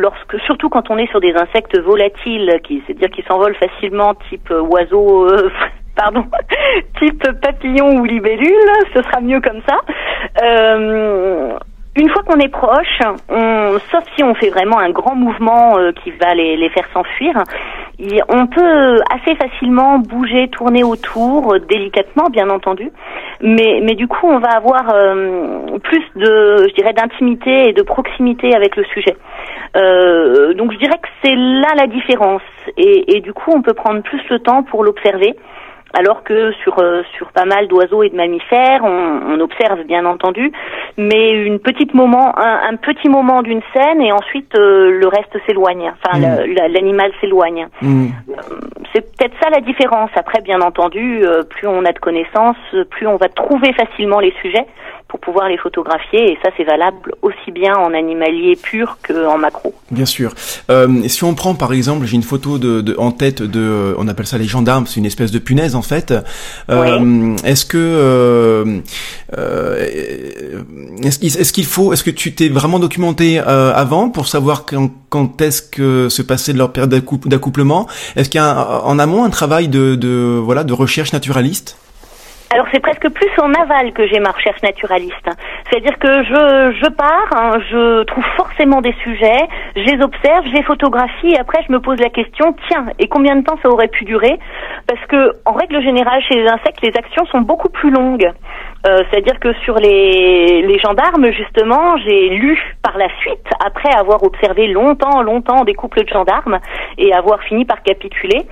[0.00, 4.50] lorsque, surtout quand on est sur des insectes volatiles, qui c'est-à-dire qui s'envolent facilement, type
[4.50, 5.28] oiseau.
[5.96, 6.24] pardon,
[6.98, 9.80] type papillon ou libellule, ce sera mieux comme ça.
[11.96, 15.92] Une fois qu'on est proche, on, sauf si on fait vraiment un grand mouvement euh,
[15.92, 17.34] qui va les, les faire s'enfuir,
[18.28, 22.90] on peut assez facilement bouger, tourner autour, euh, délicatement bien entendu,
[23.40, 27.82] mais, mais du coup on va avoir euh, plus de, je dirais, d'intimité et de
[27.82, 29.16] proximité avec le sujet.
[30.56, 32.42] donc je dirais que c'est là la différence,
[32.76, 35.36] et, et du coup on peut prendre plus le temps pour l'observer
[35.94, 40.52] alors que sur euh, sur pas mal d'oiseaux et de mammifères, on, observe bien entendu,
[40.96, 45.92] mais une petite moment, un, petit moment d'une scène et ensuite euh, le reste s'éloigne.
[45.92, 46.54] Enfin, mm.
[46.72, 47.66] l'animal s'éloigne.
[47.82, 48.06] Mm.
[48.06, 48.34] Euh,
[48.94, 50.10] c'est peut-être ça la différence.
[50.14, 52.56] Après, bien entendu, plus on a de connaissances,
[52.90, 54.66] plus on va trouver facilement les sujets
[55.14, 59.72] pour pouvoir les photographier et ça c'est valable aussi bien en animalier pur qu'en macro.
[59.92, 60.32] Bien sûr.
[60.72, 64.08] Euh, si on prend par exemple, j'ai une photo de, de, en tête de, on
[64.08, 66.12] appelle ça les gendarmes, c'est une espèce de punaise en fait.
[66.68, 68.80] Euh, Est-ce que euh,
[69.38, 70.64] euh
[71.04, 75.40] est-ce qu'il faut, est-ce que tu t'es vraiment documenté euh, avant pour savoir quand, quand
[75.40, 76.90] est-ce que se passait leur période
[77.26, 77.86] d'accouplement?
[78.16, 81.76] Est-ce qu'il y a en amont un travail de, de voilà de recherche naturaliste?
[82.54, 85.28] Alors c'est presque plus en aval que j'ai ma recherche naturaliste.
[85.68, 90.52] C'est-à-dire que je, je pars, hein, je trouve forcément des sujets, je les observe, je
[90.52, 93.68] les photographie et après je me pose la question, tiens, et combien de temps ça
[93.68, 94.38] aurait pu durer?
[94.86, 98.30] Parce que en règle générale chez les insectes, les actions sont beaucoup plus longues.
[98.86, 104.22] Euh, c'est-à-dire que sur les, les gendarmes, justement, j'ai lu par la suite, après avoir
[104.22, 106.58] observé longtemps, longtemps des couples de gendarmes
[106.98, 108.42] et avoir fini par capituler,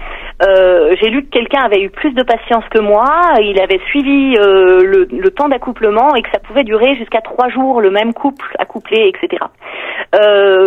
[0.42, 3.04] euh, j'ai lu que quelqu'un avait eu plus de patience que moi,
[3.40, 7.80] il avait suivi euh, le, temps d'accouplement et que ça pouvait durer jusqu'à trois jours,
[7.80, 9.42] le même couple accouplé, etc.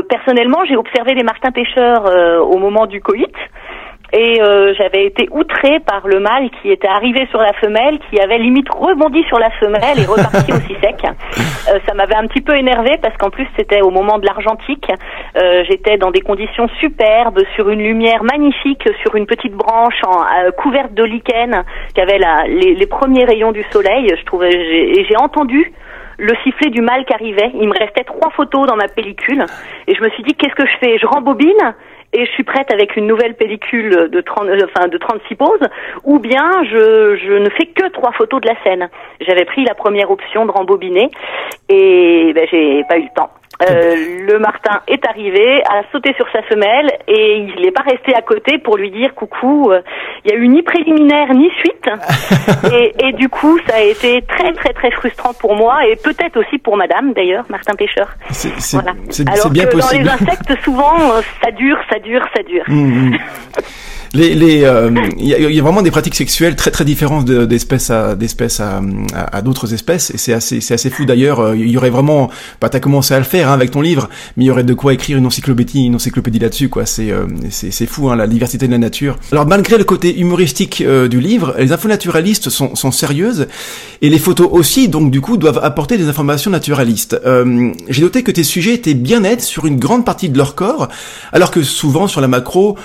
[0.09, 2.05] Personnellement, j'ai observé des martins pêcheurs
[2.41, 3.35] au moment du coït
[4.15, 8.19] et euh, j'avais été outrée par le mâle qui était arrivé sur la femelle, qui
[8.19, 11.03] avait limite rebondi sur la femelle et reparti aussi sec.
[11.03, 14.89] Euh, ça m'avait un petit peu énervé parce qu'en plus c'était au moment de l'argentique.
[15.37, 20.21] Euh, J'étais dans des conditions superbes, sur une lumière magnifique, sur une petite branche en,
[20.21, 24.07] euh, couverte de lichen qui avait la, les, les, premiers rayons du soleil.
[24.17, 25.73] Je trouvais et j'ai entendu
[26.17, 27.51] le sifflet du mâle qui arrivait.
[27.53, 29.43] Il me restait trois photos dans ma pellicule
[29.87, 30.97] et je me suis dit qu'est-ce que je fais?
[30.99, 31.75] Je rembobine
[32.15, 35.67] et je suis prête avec une nouvelle pellicule de 30, euh, enfin de 36 poses,
[36.05, 38.89] ou bien je, ne fais que trois photos de la scène.
[39.19, 41.11] J'avais pris la première option de rembobiner
[41.67, 43.29] et ben, j'ai pas eu le temps.
[43.61, 43.95] Euh,
[44.27, 48.21] le Martin est arrivé, a sauté sur sa femelle et il n'est pas resté à
[48.21, 49.71] côté pour lui dire coucou.
[49.71, 49.81] Euh,
[50.25, 51.87] il y a eu ni préliminaire ni suite
[52.73, 56.37] et, et, du coup ça a été très très très frustrant pour moi et peut-être
[56.37, 58.09] aussi pour Madame d'ailleurs Martin Pêcheur.
[58.31, 58.93] C'est voilà.
[59.51, 62.63] Bien que dans les insectes souvent euh, ça dure, ça dure, ça dure.
[62.67, 63.17] Mmh,
[64.13, 67.25] les les euh, il y, a, y, a, vraiment des pratiques sexuelles très très différentes
[67.25, 68.81] d'espèces à d'espèces à,
[69.31, 72.29] à, d'autres espèces et c'est assez c'est assez fou d'ailleurs il y aurait vraiment
[72.61, 74.09] bah t'as commencé à le faire hein, avec ton livre.
[74.37, 76.85] Mais il y aurait de quoi écrire une encyclopédie une encyclopédie là-dessus quoi.
[76.85, 79.17] C'est euh, c'est fou hein, la diversité de la nature.
[79.31, 83.47] Alors malgré le côté humoristique du livre les infos naturalistes sont sont sérieuses.
[84.01, 87.19] Et les photos aussi donc du coup doivent apporter des informations naturalistes.
[87.89, 90.87] J'ai noté que tes sujets étaient bien nets sur une grande partie de leur corps
[91.31, 92.77] alors que souvent sur la macro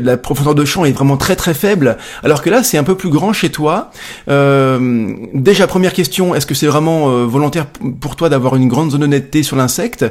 [0.00, 2.94] la, profondeur de champ est vraiment très très faible, alors que là c'est un peu
[2.96, 3.90] plus grand chez toi.
[4.26, 7.66] déjà première question, est-ce que c'est vraiment volontaire
[8.00, 10.04] pour toi d'avoir une grande zone de netteté sur l'insecte.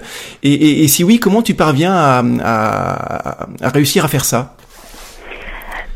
[0.44, 2.24] Et, si oui, comment tu parviens à
[3.62, 4.56] réussir à faire ça?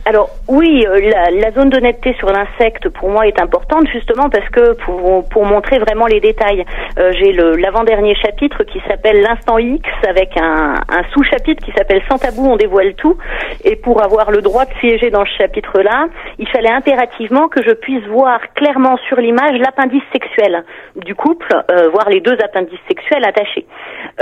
[0.07, 4.47] Alors oui, euh, la, la zone d'honnêteté sur l'insecte pour moi est importante justement parce
[4.51, 6.63] que pour, pour montrer vraiment les détails,
[6.97, 12.17] euh, j'ai l'avant-dernier chapitre qui s'appelle l'instant X avec un, un sous-chapitre qui s'appelle Sans
[12.17, 13.17] tabou on dévoile tout.
[13.65, 16.07] Et pour avoir le droit de siéger dans ce chapitre-là,
[16.39, 20.63] il fallait impérativement que je puisse voir clairement sur l'image l'appendice sexuel
[20.95, 23.65] du couple, euh, voir les deux appendices sexuels attachés.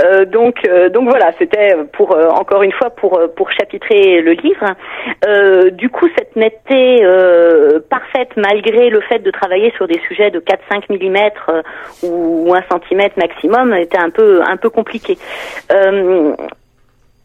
[0.04, 0.56] Euh, donc
[0.92, 4.74] donc voilà, c'était pour encore une fois pour pour chapitrer le livre
[5.76, 10.40] du coup, cette netteté euh, parfaite, malgré le fait de travailler sur des sujets de
[10.40, 11.62] 4-5 mm euh,
[12.02, 15.18] ou, 1 cm maximum, était un peu un peu compliqué.
[15.72, 16.34] Euh,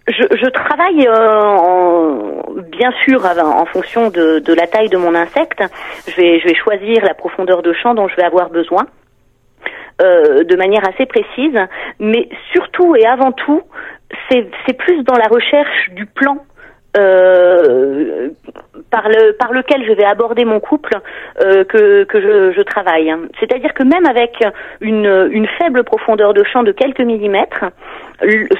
[0.07, 1.07] je, travaille
[2.69, 5.63] bien sûr en fonction de, la taille de mon insecte.
[6.07, 8.87] Je vais choisir la profondeur de champ dont je vais avoir besoin.
[9.99, 11.57] de manière assez précise,
[11.99, 13.61] mais surtout et avant tout,
[14.29, 16.39] c'est plus dans la recherche du plan
[16.97, 18.29] euh,
[18.89, 20.99] par, le, par lequel je vais aborder mon couple
[21.39, 23.13] euh, que, que je, travaille.
[23.39, 24.43] C'est-à-dire que même avec
[24.81, 27.65] une, une faible profondeur de champ de quelques millimètres,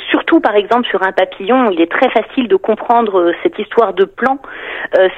[0.10, 3.94] surtout par exemple sur un papillon, il est très facile de comprendre euh, cette histoire
[3.94, 4.40] de plan.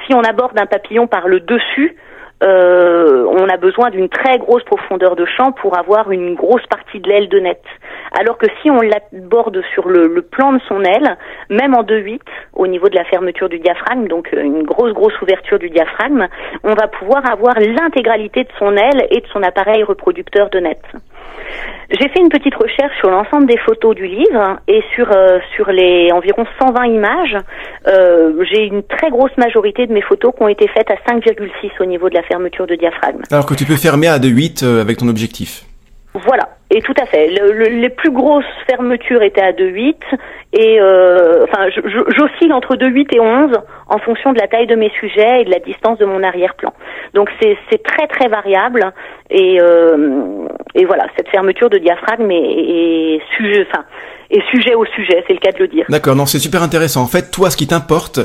[0.06, 1.96] Si on aborde un papillon par le dessus,
[2.42, 7.00] euh, on a besoin d'une très grosse profondeur de champ pour avoir une grosse partie
[7.00, 7.62] de l'aile de net.
[8.18, 11.16] Alors que si on l'aborde sur le, le, plan de son aile,
[11.48, 12.20] même en 2-8,
[12.54, 16.26] au niveau de la fermeture du diaphragme, donc euh, une grosse grosse ouverture du diaphragme,
[16.64, 20.82] on va pouvoir avoir l'intégralité de son aile et de son appareil reproducteur de net.
[21.90, 25.70] J'ai fait une petite recherche sur l'ensemble des photos du livre et sur euh, sur
[25.70, 27.36] les environ 120 images,
[27.86, 31.70] euh, j'ai une très grosse majorité de mes photos qui ont été faites à 5,6
[31.80, 33.22] au niveau de la fermeture de diaphragme.
[33.30, 35.64] Alors que tu peux fermer à 2,8 euh, avec ton objectif.
[36.14, 37.26] Voilà, et tout à fait.
[37.26, 39.96] les plus grosses fermetures étaient à 2,8
[40.52, 43.50] et euh, enfin j'oscille entre 2,8 et 11
[43.88, 46.72] en fonction de la taille de mes sujets et de la distance de mon arrière-plan.
[47.14, 48.92] Donc c'est très très variable
[49.28, 50.46] et, euh,
[50.76, 53.66] et voilà cette fermeture de diaphragme est, est sujet,
[54.34, 55.86] et sujet au sujet, c'est le cas de le dire.
[55.88, 57.02] D'accord, non, c'est super intéressant.
[57.02, 58.18] En fait, toi, ce qui t'importe,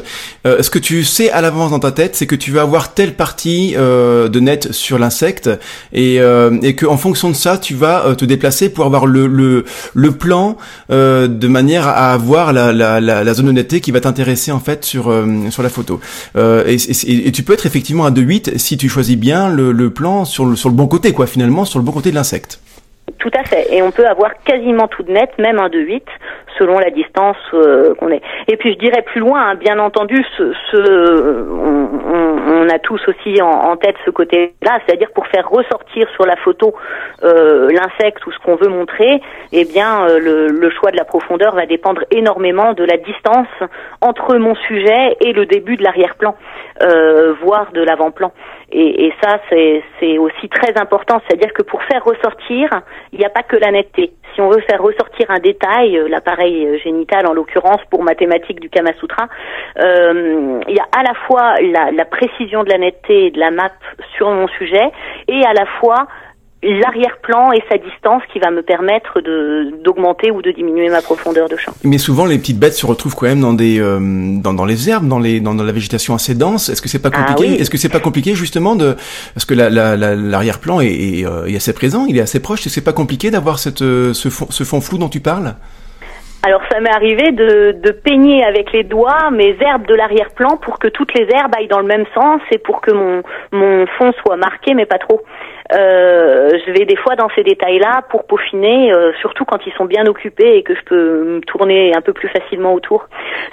[0.47, 2.95] euh, ce que tu sais à l'avance dans ta tête, c'est que tu vas avoir
[2.95, 5.51] telle partie euh, de net sur l'insecte
[5.93, 9.05] et, euh, et que en fonction de ça, tu vas euh, te déplacer pour avoir
[9.05, 10.57] le le, le plan
[10.91, 14.59] euh, de manière à avoir la, la, la, zone de netteté qui va t'intéresser en
[14.59, 15.13] fait sur
[15.51, 15.99] sur la photo.
[16.35, 19.89] Et, et, et, tu peux être effectivement à 2,8 si tu choisis bien le, le
[19.91, 22.59] plan sur le sur le bon côté, quoi, finalement, sur le bon côté de l'insecte.
[23.19, 23.73] Tout à fait.
[23.73, 26.05] Et on peut avoir quasiment tout de net, même un de 8,
[26.59, 28.21] selon la distance euh, qu'on est.
[28.47, 30.23] Et puis je dirais plus loin, hein, bien entendu,
[30.73, 36.75] on, a tous aussi en, tête ce côté-là, c'est-à-dire pour faire ressortir sur la photo
[37.23, 41.55] euh, l'insecte ou ce qu'on veut montrer, eh bien euh, le, choix de la profondeur
[41.55, 43.47] va dépendre énormément de la distance
[44.01, 46.35] entre mon sujet et le début de l'arrière-plan,
[47.41, 48.31] voire de l'avant-plan.
[48.71, 52.69] Et, et ça, c'est aussi très important, c'est-à-dire que pour faire ressortir,
[53.11, 54.11] il n'y a pas que la netteté.
[54.35, 56.07] Si on veut faire ressortir un détail, euh,
[56.49, 59.27] l'appareil euh, génital en l'occurrence pour mathématiques du Kama Sutra,
[59.79, 63.39] euh, il y a à la fois la, la précision de la netteté et de
[63.39, 63.71] la map
[64.15, 64.91] sur mon sujet,
[65.27, 66.07] et à la fois
[66.61, 71.47] l'arrière-plan et sa distance qui va me permettre de d'augmenter ou de diminuer ma profondeur
[71.47, 71.71] de champ.
[71.85, 73.97] Mais souvent les petites bêtes se retrouvent quand même dans des euh,
[74.41, 76.67] dans, dans les herbes, dans les dans, dans la végétation assez dense.
[76.67, 78.97] Est-ce que c'est pas ah compliqué Est-ce que c'est pas compliqué justement de
[79.33, 82.59] parce que l'arrière-plan la, la, est, est, euh, est, assez présent, il est assez proche.
[82.59, 85.55] Est-ce que c'est pas compliqué d'avoir cette ce fond, ce fond flou dont tu parles?
[86.41, 90.79] Alors ça m'est arrivé de, de, peigner avec les doigts mes herbes de l'arrière-plan pour
[90.79, 94.13] que toutes les herbes aillent dans le même sens et pour que mon, mon fond
[94.23, 95.21] soit marqué mais pas trop.
[95.71, 99.85] Euh, je vais des fois dans ces détails-là pour peaufiner, euh, surtout quand ils sont
[99.85, 103.05] bien occupés et que je peux me tourner un peu plus facilement autour.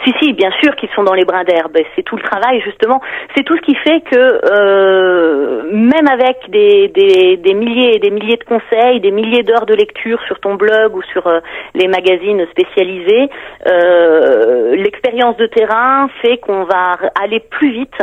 [0.03, 1.77] Si, si, bien sûr qu'ils sont dans les brins d'herbe.
[1.94, 3.03] C'est tout le travail, justement.
[3.37, 8.11] C'est tout ce qui fait que euh, même avec des, des, des, milliers et des
[8.11, 11.40] milliers de conseils, des milliers d'heures de lecture sur ton blog ou sur euh,
[11.75, 12.76] les magazines spécialisés,
[14.75, 18.03] l'expérience de terrain fait qu'on va aller plus vite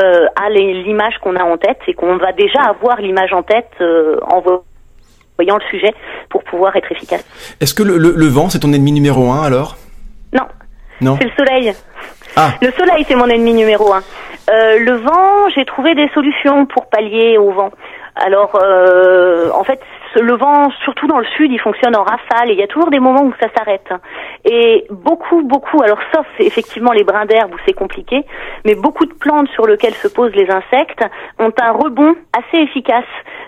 [0.00, 3.70] euh, à l'image qu'on a en tête et qu'on va déjà avoir l'image en tête
[3.80, 4.42] euh, en
[5.36, 5.92] voyant le sujet
[6.30, 7.22] pour pouvoir être efficace.
[7.60, 9.76] Est-ce que le, le, vent, c'est ton ennemi numéro un alors?
[10.32, 10.46] Non.
[11.02, 11.18] Non?
[11.20, 11.74] C'est le soleil.
[12.36, 12.52] Ah.
[12.62, 14.02] Le soleil, c'est mon ennemi numéro un.
[14.50, 17.70] Euh, le vent, j'ai trouvé des solutions pour pallier au vent.
[18.16, 19.80] Alors, euh, en fait,
[20.16, 22.90] le vent, surtout dans le sud, il fonctionne en rafale et il y a toujours
[22.90, 23.88] des moments où ça s'arrête.
[24.44, 28.24] Et beaucoup, beaucoup, alors sauf effectivement les brins d'herbe où c'est compliqué,
[28.64, 31.04] mais beaucoup de plantes sur lesquelles se posent les insectes
[31.38, 33.04] ont un rebond assez efficace.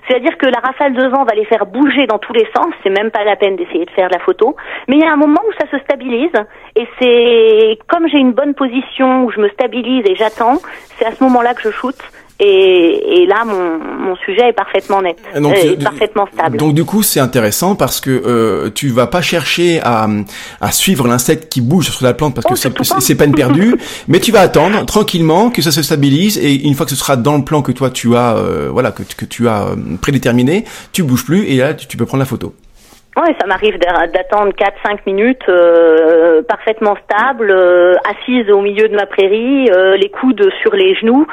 [0.07, 2.91] C'est-à-dire que la rafale de vent va les faire bouger dans tous les sens, c'est
[2.91, 4.57] même pas la peine d'essayer de faire la photo,
[4.89, 6.33] mais il y a un moment où ça se stabilise
[6.77, 10.59] et c'est comme j'ai une bonne position où je me stabilise et j'attends,
[10.97, 12.03] c'est à ce moment-là que je shoote.
[12.45, 16.57] Et, et, là, mon, mon, sujet est parfaitement net, donc, est parfaitement stable.
[16.57, 20.09] Donc du coup, c'est intéressant parce que euh, tu vas pas chercher à,
[20.61, 23.77] à suivre l'insecte qui bouge sur la plante parce que oh, c'est peine perdue,
[24.09, 27.15] mais tu vas attendre tranquillement que ça se stabilise et une fois que ce sera
[27.15, 30.65] dans le plan que toi tu as, euh, voilà, que, que tu as euh, prédéterminé,
[30.93, 32.55] tu bouges plus et là tu peux prendre la photo.
[33.15, 39.05] Oui, ça m'arrive d'attendre 4-5 minutes euh, parfaitement stable, euh, assise au milieu de ma
[39.05, 41.27] prairie, euh, les coudes sur les genoux,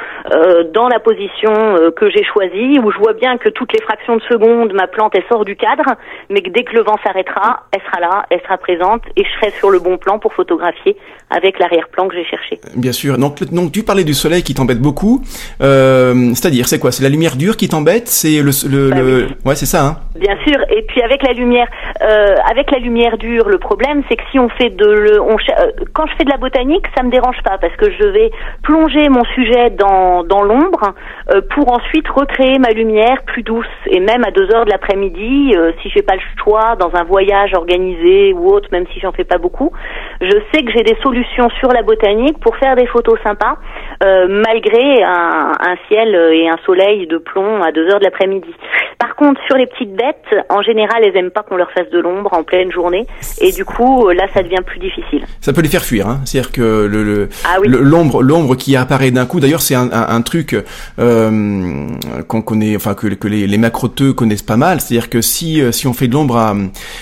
[0.74, 1.52] dans la position
[1.96, 5.12] que j'ai choisie, où je vois bien que toutes les fractions de seconde, ma plante
[5.14, 5.84] elle sort du cadre,
[6.28, 9.30] mais que dès que le vent s'arrêtera, elle sera là, elle sera présente, et je
[9.40, 10.96] serai sur le bon plan pour photographier
[11.30, 12.60] avec l'arrière-plan que j'ai cherché.
[12.76, 13.18] Bien sûr.
[13.18, 15.22] Donc, donc tu parlais du soleil qui t'embête beaucoup.
[15.58, 16.92] C'est-à-dire, c'est quoi?
[16.92, 18.08] C'est la lumière dure qui t'embête?
[18.08, 19.84] C'est le, le, bah ouais, c'est ça.
[19.84, 20.58] Hein bien sûr.
[20.70, 21.69] Et puis avec la lumière
[22.02, 25.36] euh, avec la lumière dure, le problème c'est que si on fait de le, on,
[25.36, 28.30] euh, quand je fais de la botanique, ça me dérange pas parce que je vais
[28.62, 30.94] plonger mon sujet dans, dans l'ombre
[31.32, 35.52] euh, pour ensuite recréer ma lumière plus douce et même à deux heures de l'après-midi,
[35.56, 39.12] euh, si j'ai pas le choix dans un voyage organisé ou autre, même si j'en
[39.12, 39.72] fais pas beaucoup,
[40.20, 43.56] je sais que j'ai des solutions sur la botanique pour faire des photos sympas
[44.02, 48.54] malgré un, un ciel et un soleil de plomb à deux heures de l'après-midi.
[48.98, 51.98] Par contre, sur les petites bêtes, en général, elles aiment pas qu'on leur fasse de
[51.98, 53.06] l'ombre en pleine journée,
[53.40, 55.24] et du coup, là, ça devient plus difficile.
[55.40, 56.20] Ça peut les faire fuir, hein.
[56.24, 59.40] C'est-à-dire que le ah l'ombre, l'ombre qui apparaît d'un coup.
[59.40, 60.56] D'ailleurs, c'est un, un, truc
[60.98, 61.86] euh,
[62.28, 64.80] qu'on connaît, enfin que, que les, les, macroteux connaissent pas mal.
[64.80, 66.56] C'est-à-dire que si euh, si on fait de l'ombre,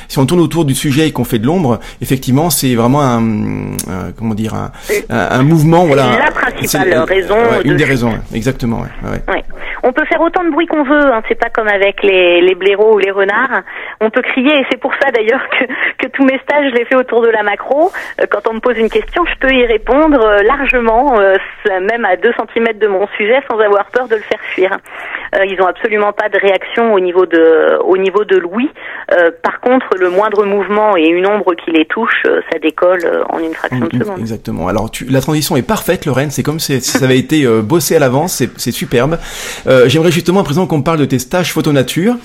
[0.09, 3.76] si on tourne autour du sujet et qu'on fait de l'ombre, effectivement, c'est vraiment un,
[4.16, 4.54] comment dire
[5.09, 6.18] un, mouvement, voilà.
[6.18, 7.36] La principale raison.
[7.64, 8.80] une des raisons, exactement.
[8.80, 9.44] Ouais,
[9.83, 11.12] On peut faire autant de bruit qu'on veut.
[11.12, 11.22] Hein.
[11.29, 13.62] C'est pas comme avec les, les blaireaux ou les renards.
[14.01, 15.64] On peut crier et c'est pour ça d'ailleurs que,
[15.99, 17.91] que tous mes stages, je les fais autour de la macro.
[18.20, 22.05] Euh, quand on me pose une question, je peux y répondre euh, largement, euh, même
[22.05, 24.79] à 2 cm de mon sujet sans avoir peur de le faire fuir.
[25.45, 28.70] Ils ont absolument pas de réaction au niveau de, au niveau de l'ouïe.
[29.43, 33.53] Par contre, le moindre mouvement et une ombre qui les touche, ça décolle en une
[33.53, 34.20] fraction de seconde.
[34.20, 34.68] Exactement.
[34.68, 36.31] Alors tu, la transition est parfaite, Lorraine.
[36.31, 38.43] C'est comme si ça avait été bossé à l'avance.
[38.57, 39.18] C'est superbe.
[39.87, 42.16] J'aimerais justement à présent qu'on parle de tes stages photo nature.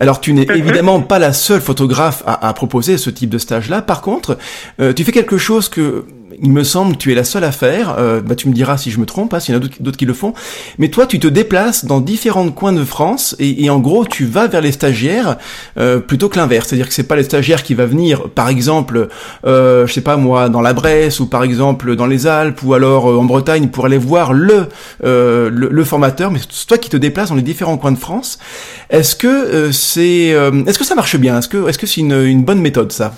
[0.00, 0.56] Alors tu n'es mhm.
[0.56, 3.82] évidemment pas la seule photographe à, proposer ce type de stage-là.
[3.82, 4.38] Par contre,
[4.80, 6.04] euh, tu fais quelque chose que
[6.42, 7.96] il me semble, tu es la seule à faire.
[7.98, 9.96] Euh, bah, tu me diras si je me trompe, hein, s'il y en a d'autres
[9.96, 10.34] qui le font.
[10.78, 14.24] Mais toi, tu te déplaces dans différents coins de France et, et en gros, tu
[14.24, 15.36] vas vers les stagiaires
[15.78, 16.68] euh, plutôt que l'inverse.
[16.68, 19.08] C'est-à-dire que c'est pas les stagiaires qui va venir, par exemple,
[19.46, 22.74] euh, je sais pas moi, dans la Bresse ou par exemple dans les Alpes ou
[22.74, 24.68] alors euh, en Bretagne pour aller voir le,
[25.04, 26.30] euh, le, le formateur.
[26.30, 28.38] Mais c'est toi qui te déplaces dans les différents coins de France.
[28.90, 30.34] Est-ce que euh, c'est,
[30.66, 31.38] est-ce que ça marche bien?
[31.38, 33.14] Est-ce que, est-ce que c'est une, une bonne méthode ça?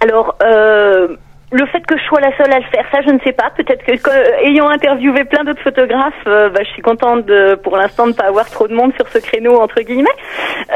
[0.00, 1.16] Alors, euh,
[1.50, 3.50] le fait que je sois la seule à le faire, ça je ne sais pas.
[3.56, 8.04] Peut-être que, ayant interviewé plein d'autres photographes, euh, bah, je suis contente de, pour l'instant
[8.04, 10.08] de ne pas avoir trop de monde sur ce créneau entre guillemets.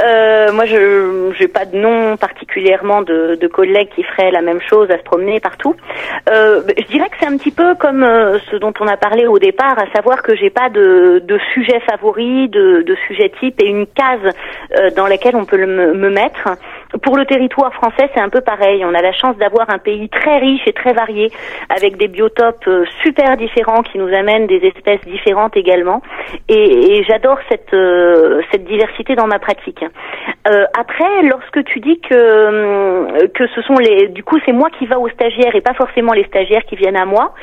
[0.03, 4.61] Euh, moi, je n'ai pas de nom particulièrement de, de, collègues qui feraient la même
[4.63, 5.77] chose à se promener partout.
[6.31, 9.27] Euh, je dirais que c'est un petit peu comme euh, ce dont on a parlé
[9.27, 13.61] au départ, à savoir que j'ai pas de, de sujet favori, de, de sujet type
[13.63, 14.33] et une case
[14.97, 16.49] dans laquelle on peut le, me mettre.
[17.01, 18.85] Pour le territoire français, c'est un peu pareil.
[18.85, 21.31] On a la chance d'avoir un pays très riche et très varié,
[21.69, 26.03] avec des biotopes euh, super différents qui nous amènent des espèces différentes également.
[26.49, 29.83] Et, et j'adore cette euh, cette diversité dans ma pratique.
[30.49, 34.69] Euh, après, lorsque tu dis que euh, que ce sont les, du coup, c'est moi
[34.79, 37.35] qui va aux stagiaires et pas forcément les stagiaires qui viennent à moi,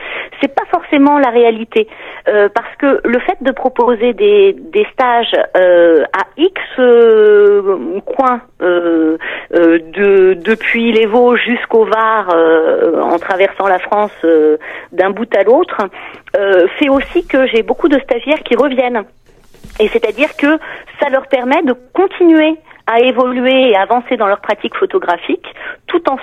[0.41, 1.87] c'est pas forcément la réalité,
[2.27, 6.61] euh, parce que le fait de proposer des des stages à X
[8.05, 8.41] coins
[9.51, 12.27] de depuis les Vosges jusqu'au Var
[13.01, 14.11] en traversant la France
[14.91, 15.77] d'un bout à l'autre,
[16.77, 19.03] fait aussi que j'ai beaucoup de stagiaires qui reviennent.
[19.79, 20.59] Et c'est-à-dire que
[21.01, 22.57] ça leur permet de continuer
[22.89, 25.45] à évoluer et avancer dans leur pratique photographique
[25.87, 26.17] tout en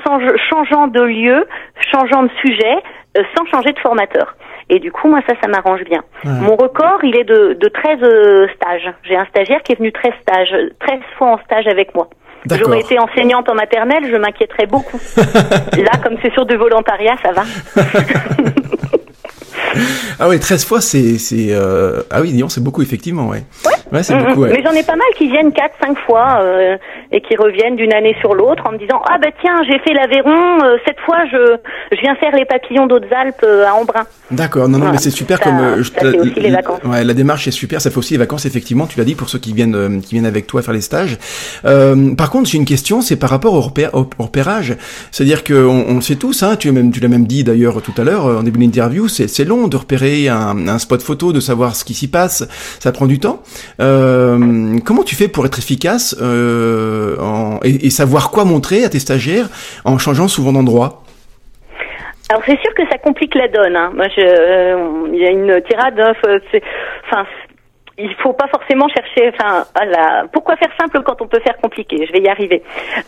[0.50, 1.46] changeant de lieu,
[1.92, 2.76] changeant de sujet,
[3.16, 4.34] euh, sans changer de formateur.
[4.68, 6.02] Et du coup, moi, ça, ça m'arrange bien.
[6.24, 8.92] Mon record, il est de, de 13 euh, stages.
[9.04, 12.08] J'ai un stagiaire qui est venu 13 stages, 13 fois en stage avec moi.
[12.50, 15.00] J'aurais été enseignante en maternelle, je m'inquiéterais beaucoup.
[15.16, 17.42] Là, comme c'est sur du volontariat, ça va.
[20.20, 21.16] ah oui, 13 fois, c'est...
[21.50, 22.02] Euh...
[22.10, 23.44] Ah oui, disons, c'est beaucoup, effectivement, ouais.
[23.92, 24.40] Ouais, c'est beaucoup.
[24.42, 24.50] Ouais.
[24.52, 26.76] Mais j'en ai pas mal qui viennent quatre, cinq fois euh,
[27.12, 29.92] et qui reviennent d'une année sur l'autre en me disant ah bah tiens j'ai fait
[29.94, 31.56] l'Aveyron euh, cette fois je
[31.92, 34.02] je viens faire les papillons d'Hautes-Alpes euh, à Embrun.
[34.32, 34.92] D'accord, non non Voilà.
[34.94, 36.80] mais c'est super Ça- comme euh, ça fait aussi les vacances.
[36.84, 38.88] Ouais, la démarche est super, ça fait aussi les vacances effectivement.
[38.88, 41.16] Tu l'as dit pour ceux qui viennent euh, qui viennent avec toi faire les stages.
[41.64, 44.74] Euh, par contre, j'ai une question, c'est par rapport au, repère- au- repérage.
[45.12, 47.94] C'est-à-dire que on, le sait tous, hein, tu même tu l'as même dit d'ailleurs tout
[47.98, 51.74] à l'heure euh, en début d'interview, c'est c'est de repérer un, spot photo, de savoir
[51.76, 52.46] ce qui s'y passe,
[52.80, 53.42] ça prend du temps.
[53.80, 58.88] Euh, comment tu fais pour être efficace euh, en- et, et savoir quoi montrer à
[58.88, 59.48] tes stagiaires
[59.84, 61.02] en changeant souvent d'endroit?
[62.28, 63.76] Alors c'est sûr que ça complique la donne.
[63.76, 63.92] Hein.
[63.94, 65.98] Moi, je, euh, il y a une tirade.
[66.00, 66.12] hein,
[67.06, 67.24] Enfin,
[67.98, 69.32] il faut pas forcément chercher.
[69.32, 70.24] Enfin, voilà.
[70.32, 72.04] pourquoi faire simple quand on peut faire compliqué?
[72.06, 72.62] Je vais y arriver.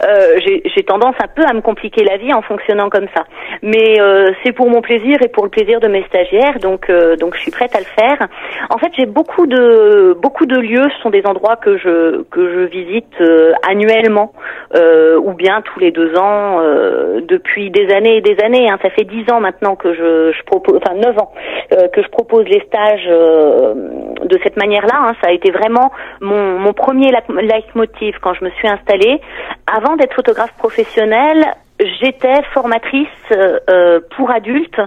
[0.04, 0.38] Euh,
[0.74, 3.24] J'ai tendance un peu à me compliquer la vie en fonctionnant comme ça.
[3.62, 6.58] Mais euh, c'est pour mon plaisir et pour le plaisir de mes stagiaires.
[6.60, 8.28] Donc, euh, donc je suis prête à le faire.
[8.70, 10.88] En fait, j'ai beaucoup de beaucoup de lieux.
[10.96, 14.32] Ce sont des endroits que je que je visite euh, annuellement
[14.74, 18.70] euh, ou bien tous les deux ans euh, depuis des années et des années.
[18.70, 18.78] Hein.
[18.82, 21.32] Ça fait dix ans maintenant que je, je propose, enfin neuf ans
[21.70, 25.08] que je propose les stages de cette manière-là.
[25.08, 25.14] hein.
[25.22, 27.10] Ça a été vraiment mon, mon premier
[27.40, 29.20] leitmotiv quand je me suis installée.
[29.66, 31.46] Avant d'être photographe professionnelle,
[31.80, 34.80] j'étais formatrice euh, euh, pour adultes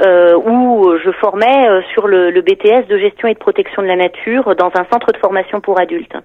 [0.00, 4.54] euh, où je formais sur le, BTS de gestion et de protection de la nature
[4.54, 6.16] dans un centre de formation pour adultes.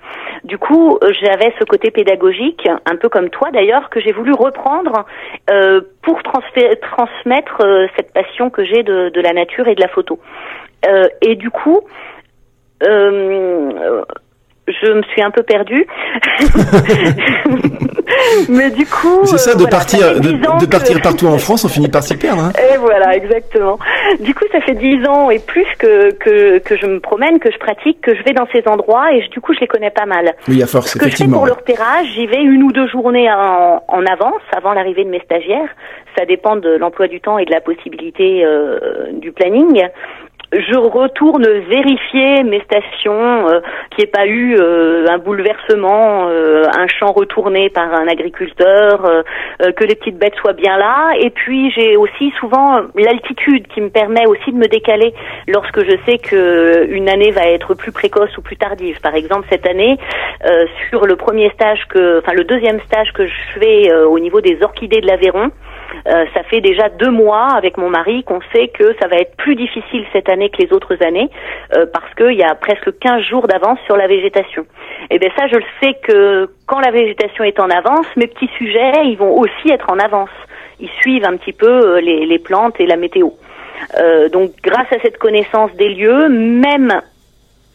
[0.44, 5.06] Du coup, j'avais ce côté pédagogique, un peu comme toi d'ailleurs, que j'ai voulu reprendre
[6.04, 7.58] pour transmettre
[7.96, 10.20] cette passion que j'ai de, la nature et de la photo.
[11.22, 11.82] Et du coup,
[12.82, 14.02] euh,
[14.68, 15.86] je me suis un peu perdue.
[18.50, 20.70] Mais du coup, C'est ça euh, de voilà, partir ça de, 10 ans de que-
[20.72, 22.44] partir partout en France, on finit par s'y perdre.
[22.44, 22.52] Hein.
[22.74, 23.78] et voilà, exactement.
[24.22, 27.52] Du coup, ça fait dix ans et plus que, que, que je me promène, que
[27.52, 29.90] je pratique, que je vais dans ces endroits et je- du coup, je les connais
[29.92, 30.32] pas mal.
[30.48, 32.88] Oui, à force, Ce que je fais pour le repérage, j'y vais une ou deux
[32.88, 35.70] journées en, en avance, avant l'arrivée de mes stagiaires.
[36.18, 39.82] Ça dépend de l'emploi du temps et de la possibilité euh, du planning.
[40.54, 46.66] Je retourne vérifier mes stations, euh, qu'il n'y ait pas eu euh, un bouleversement, euh,
[46.78, 49.24] un champ retourné par un agriculteur, euh,
[49.72, 51.14] que les petites bêtes soient bien là.
[51.20, 55.14] Et puis j'ai aussi souvent l'altitude qui me permet aussi de me décaler
[55.48, 59.00] lorsque je sais que une année va être plus précoce ou plus tardive.
[59.02, 59.98] Par exemple, cette année,
[60.90, 64.62] sur le premier stage que, enfin le deuxième stage que je fais au niveau des
[64.62, 65.52] orchidées de l'Aveyron,
[66.08, 69.36] euh, ça fait déjà deux mois avec mon mari qu'on sait que ça va être
[69.38, 71.30] plus difficile cette année que les autres années
[71.76, 74.66] euh, parce qu'il y a presque 15 jours d'avance sur la végétation.
[75.10, 78.50] Et bien ça, je le sais que quand la végétation est en avance, mes petits
[78.58, 80.30] sujets, ils vont aussi être en avance.
[80.80, 83.30] Ils suivent un petit peu euh, les, les plantes et la météo.
[83.98, 87.02] Euh, donc grâce à cette connaissance des lieux, même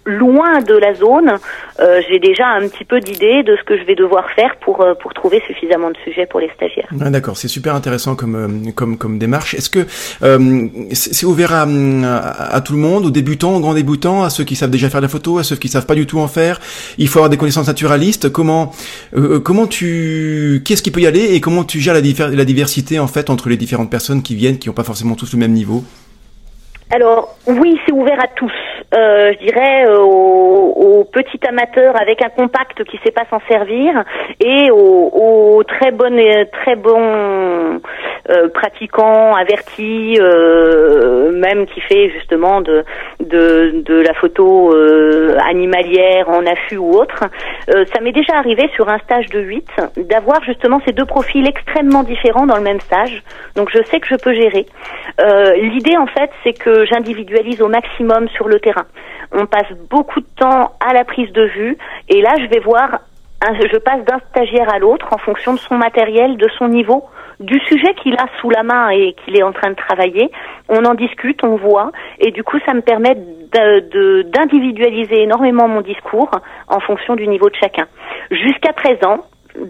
[0.08, 1.34] loin de la zone,
[1.80, 4.80] euh, j'ai déjà un petit peu d'idée de ce que je vais devoir faire pour
[4.80, 6.88] euh, pour trouver suffisamment de sujets pour les stagiaires.
[6.98, 9.54] Ouais, D'accord, c'est super intéressant comme euh, comme comme démarche.
[9.54, 9.86] Est-ce que
[10.22, 14.30] euh, c'est ouvert à, à, à tout le monde, aux débutants, aux grands débutants, à
[14.30, 16.18] ceux qui savent déjà faire de la photo, à ceux qui savent pas du tout
[16.18, 16.58] en faire?
[16.96, 18.30] Il faut avoir des connaissances naturalistes.
[18.30, 18.72] Comment
[19.44, 23.06] comment tu qu'est-ce qui peut y aller et comment tu gères la, la diversité en
[23.06, 25.84] fait entre les différentes personnes qui viennent, qui n'ont pas forcément tous le même niveau?
[26.90, 28.52] Alors oui, c'est ouvert à tous.
[28.94, 33.40] Euh, je dirais euh, aux, aux petits amateurs avec un compact qui sait pas s'en
[33.46, 34.02] servir
[34.40, 36.18] et aux, aux très bonnes,
[36.52, 37.80] très bons
[38.30, 42.82] euh, pratiquants avertis, euh, même qui fait justement de
[43.20, 47.24] de, de la photo euh, animalière en affût ou autre.
[47.74, 49.66] Euh, ça m'est déjà arrivé sur un stage de 8
[49.98, 53.22] d'avoir justement ces deux profils extrêmement différents dans le même stage.
[53.54, 54.64] Donc je sais que je peux gérer.
[55.60, 58.77] L'idée en fait, c'est que j'individualise au maximum sur le terrain.
[59.32, 61.76] On passe beaucoup de temps à la prise de vue
[62.08, 63.00] et là je vais voir,
[63.42, 67.04] je passe d'un stagiaire à l'autre en fonction de son matériel, de son niveau,
[67.40, 70.30] du sujet qu'il a sous la main et qu'il est en train de travailler.
[70.68, 73.16] On en discute, on voit et du coup ça me permet
[73.52, 76.30] d'individualiser énormément mon discours
[76.68, 77.86] en fonction du niveau de chacun.
[78.30, 79.24] Jusqu'à présent,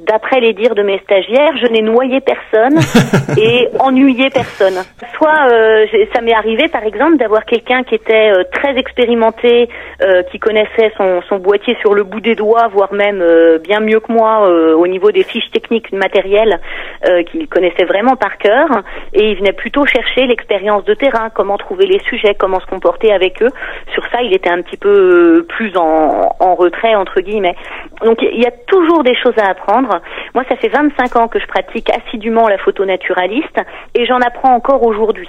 [0.06, 2.78] d'après les dires de mes stagiaires, je n'ai noyé personne
[3.38, 4.82] et ennuyé personne.
[5.16, 9.68] Soit euh, ça m'est arrivé par exemple d'avoir quelqu'un qui était euh, très expérimenté,
[10.02, 13.80] euh, qui connaissait son, son boîtier sur le bout des doigts, voire même euh, bien
[13.80, 16.60] mieux que moi euh, au niveau des fiches techniques matérielles,
[17.06, 18.68] euh, qu'il connaissait vraiment par cœur,
[19.12, 23.12] et il venait plutôt chercher l'expérience de terrain, comment trouver les sujets, comment se comporter
[23.12, 23.50] avec eux.
[23.94, 27.56] Sur ça, il était un petit peu plus en, en retrait entre guillemets.
[28.04, 29.77] Donc il y a toujours des choses à apprendre.
[29.82, 33.58] Moi, ça fait 25 ans que je pratique assidûment la photo naturaliste
[33.94, 35.28] et j'en apprends encore aujourd'hui.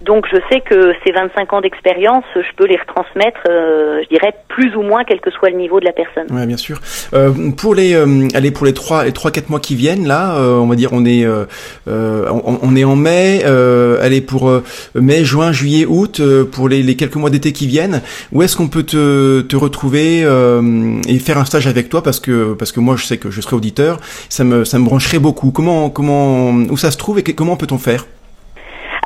[0.00, 4.32] Donc je sais que ces 25 ans d'expérience, je peux les retransmettre, euh, je dirais
[4.48, 6.26] plus ou moins, quel que soit le niveau de la personne.
[6.30, 6.80] Ouais, bien sûr.
[7.14, 10.36] Euh, pour les, euh, allez, pour les trois, les trois, quatre mois qui viennent, là,
[10.36, 11.46] euh, on va dire, on est, euh,
[11.86, 13.42] on, on, est en mai.
[13.44, 14.52] allez, pour
[14.94, 16.22] mai, juin, juillet, août,
[16.52, 20.20] pour les, les, quelques mois d'été qui viennent, où est-ce qu'on peut te, te retrouver
[20.20, 22.02] et faire un stage avec toi?
[22.04, 24.84] Parce que, parce que moi, je sais que je serai auditeur, ça me, ça me
[24.84, 25.50] brancherait beaucoup.
[25.50, 28.04] Comment, comment, où ça se trouve et comment peut-on faire?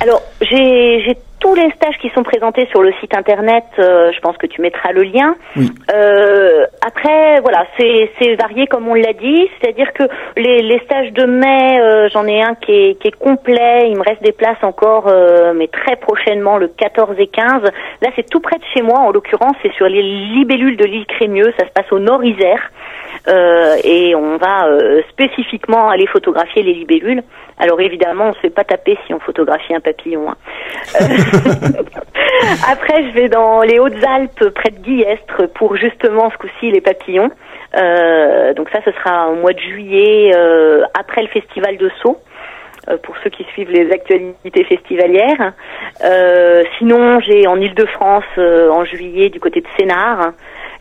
[0.02, 3.62] Alors, j'ai tous les stages qui sont présentés sur le site internet.
[3.78, 5.36] Euh, je pense que tu mettras le lien.
[5.56, 9.48] Euh, après, voilà, c'est varié comme on l'a dit.
[9.60, 10.02] C'est-à-dire que
[10.36, 13.90] les, stages de mai, euh, j'en ai un qui est, qui est, complet.
[13.90, 15.12] Il me reste des places encore,
[15.54, 17.62] mais très prochainement, le 14 et 15.
[17.62, 18.98] Là, c'est tout près de chez moi.
[18.98, 21.52] En l'occurrence, c'est sur les libellules de l'île Crémieux.
[21.60, 22.00] Ça se passe au
[23.26, 23.84] Nord-Isère.
[23.84, 24.66] et on va
[25.10, 27.22] spécifiquement aller photographier les libellules.
[27.62, 30.30] Alors évidemment, on ne se fait pas taper si on photographie un papillon.
[30.30, 30.36] Hein.
[31.00, 31.82] Euh,
[32.70, 37.30] après, je vais dans les Hautes-Alpes, près de Guillestre, pour justement ce coup-ci les papillons.
[37.76, 42.18] Euh, donc ça, ce sera au mois de juillet, euh, après le festival de Sceaux
[43.04, 45.52] pour ceux qui suivent les actualités festivalières.
[46.78, 50.32] sinon, j'ai en Ile-de-France en juillet du côté de Sénart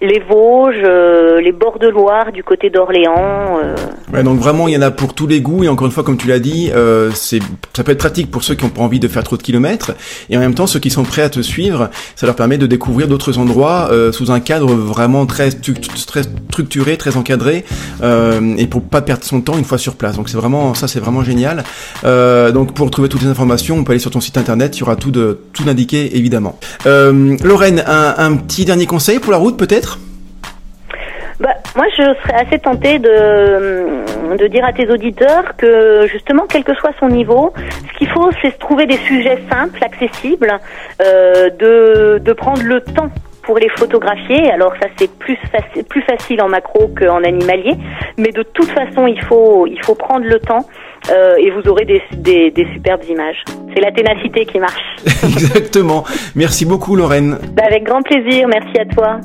[0.02, 3.60] les Vosges, euh, les bords de Loire, du côté d'Orléans.
[3.64, 3.76] Euh.
[4.12, 5.64] Ouais, donc vraiment, il y en a pour tous les goûts.
[5.64, 8.56] Et encore une fois, comme tu l'as dit, euh, ça peut être pratique pour ceux
[8.56, 9.92] qui n'ont pas envie de faire trop de kilomètres.
[10.30, 12.66] Et en même temps, ceux qui sont prêts à te suivre, ça leur permet de
[12.66, 17.64] découvrir d'autres endroits sous un cadre vraiment très, très structuré, très encadré,
[18.02, 20.16] et pour pas perdre son temps une fois sur place.
[20.16, 21.64] Donc c'est vraiment ça, c'est vraiment génial.
[22.04, 24.78] donc pour trouver toutes les informations, on peut aller sur ton site internet.
[24.78, 26.60] Il y aura tout de tout indiqué évidemment.
[26.86, 29.91] Lorraine, un, petit dernier conseil pour la route peut-être?
[31.76, 36.74] Moi, je serais assez tentée de, de dire à tes auditeurs que justement, quel que
[36.76, 37.54] soit son niveau,
[37.92, 40.54] ce qu'il faut, c'est trouver des sujets simples, accessibles,
[41.02, 43.10] euh, de, de prendre le temps
[43.44, 44.52] pour les photographier.
[44.52, 47.74] Alors ça c'est plus facile, plus facile en macro qu'en animalier,
[48.18, 50.66] mais de toute façon il faut il faut prendre le temps
[51.10, 53.44] euh, et vous aurez des, des, des superbes images.
[53.74, 54.96] C'est la ténacité qui marche.
[55.24, 56.04] Exactement.
[56.36, 57.38] Merci beaucoup Lorraine.
[57.54, 58.48] Bah, avec grand plaisir.
[58.48, 59.20] Merci à toi.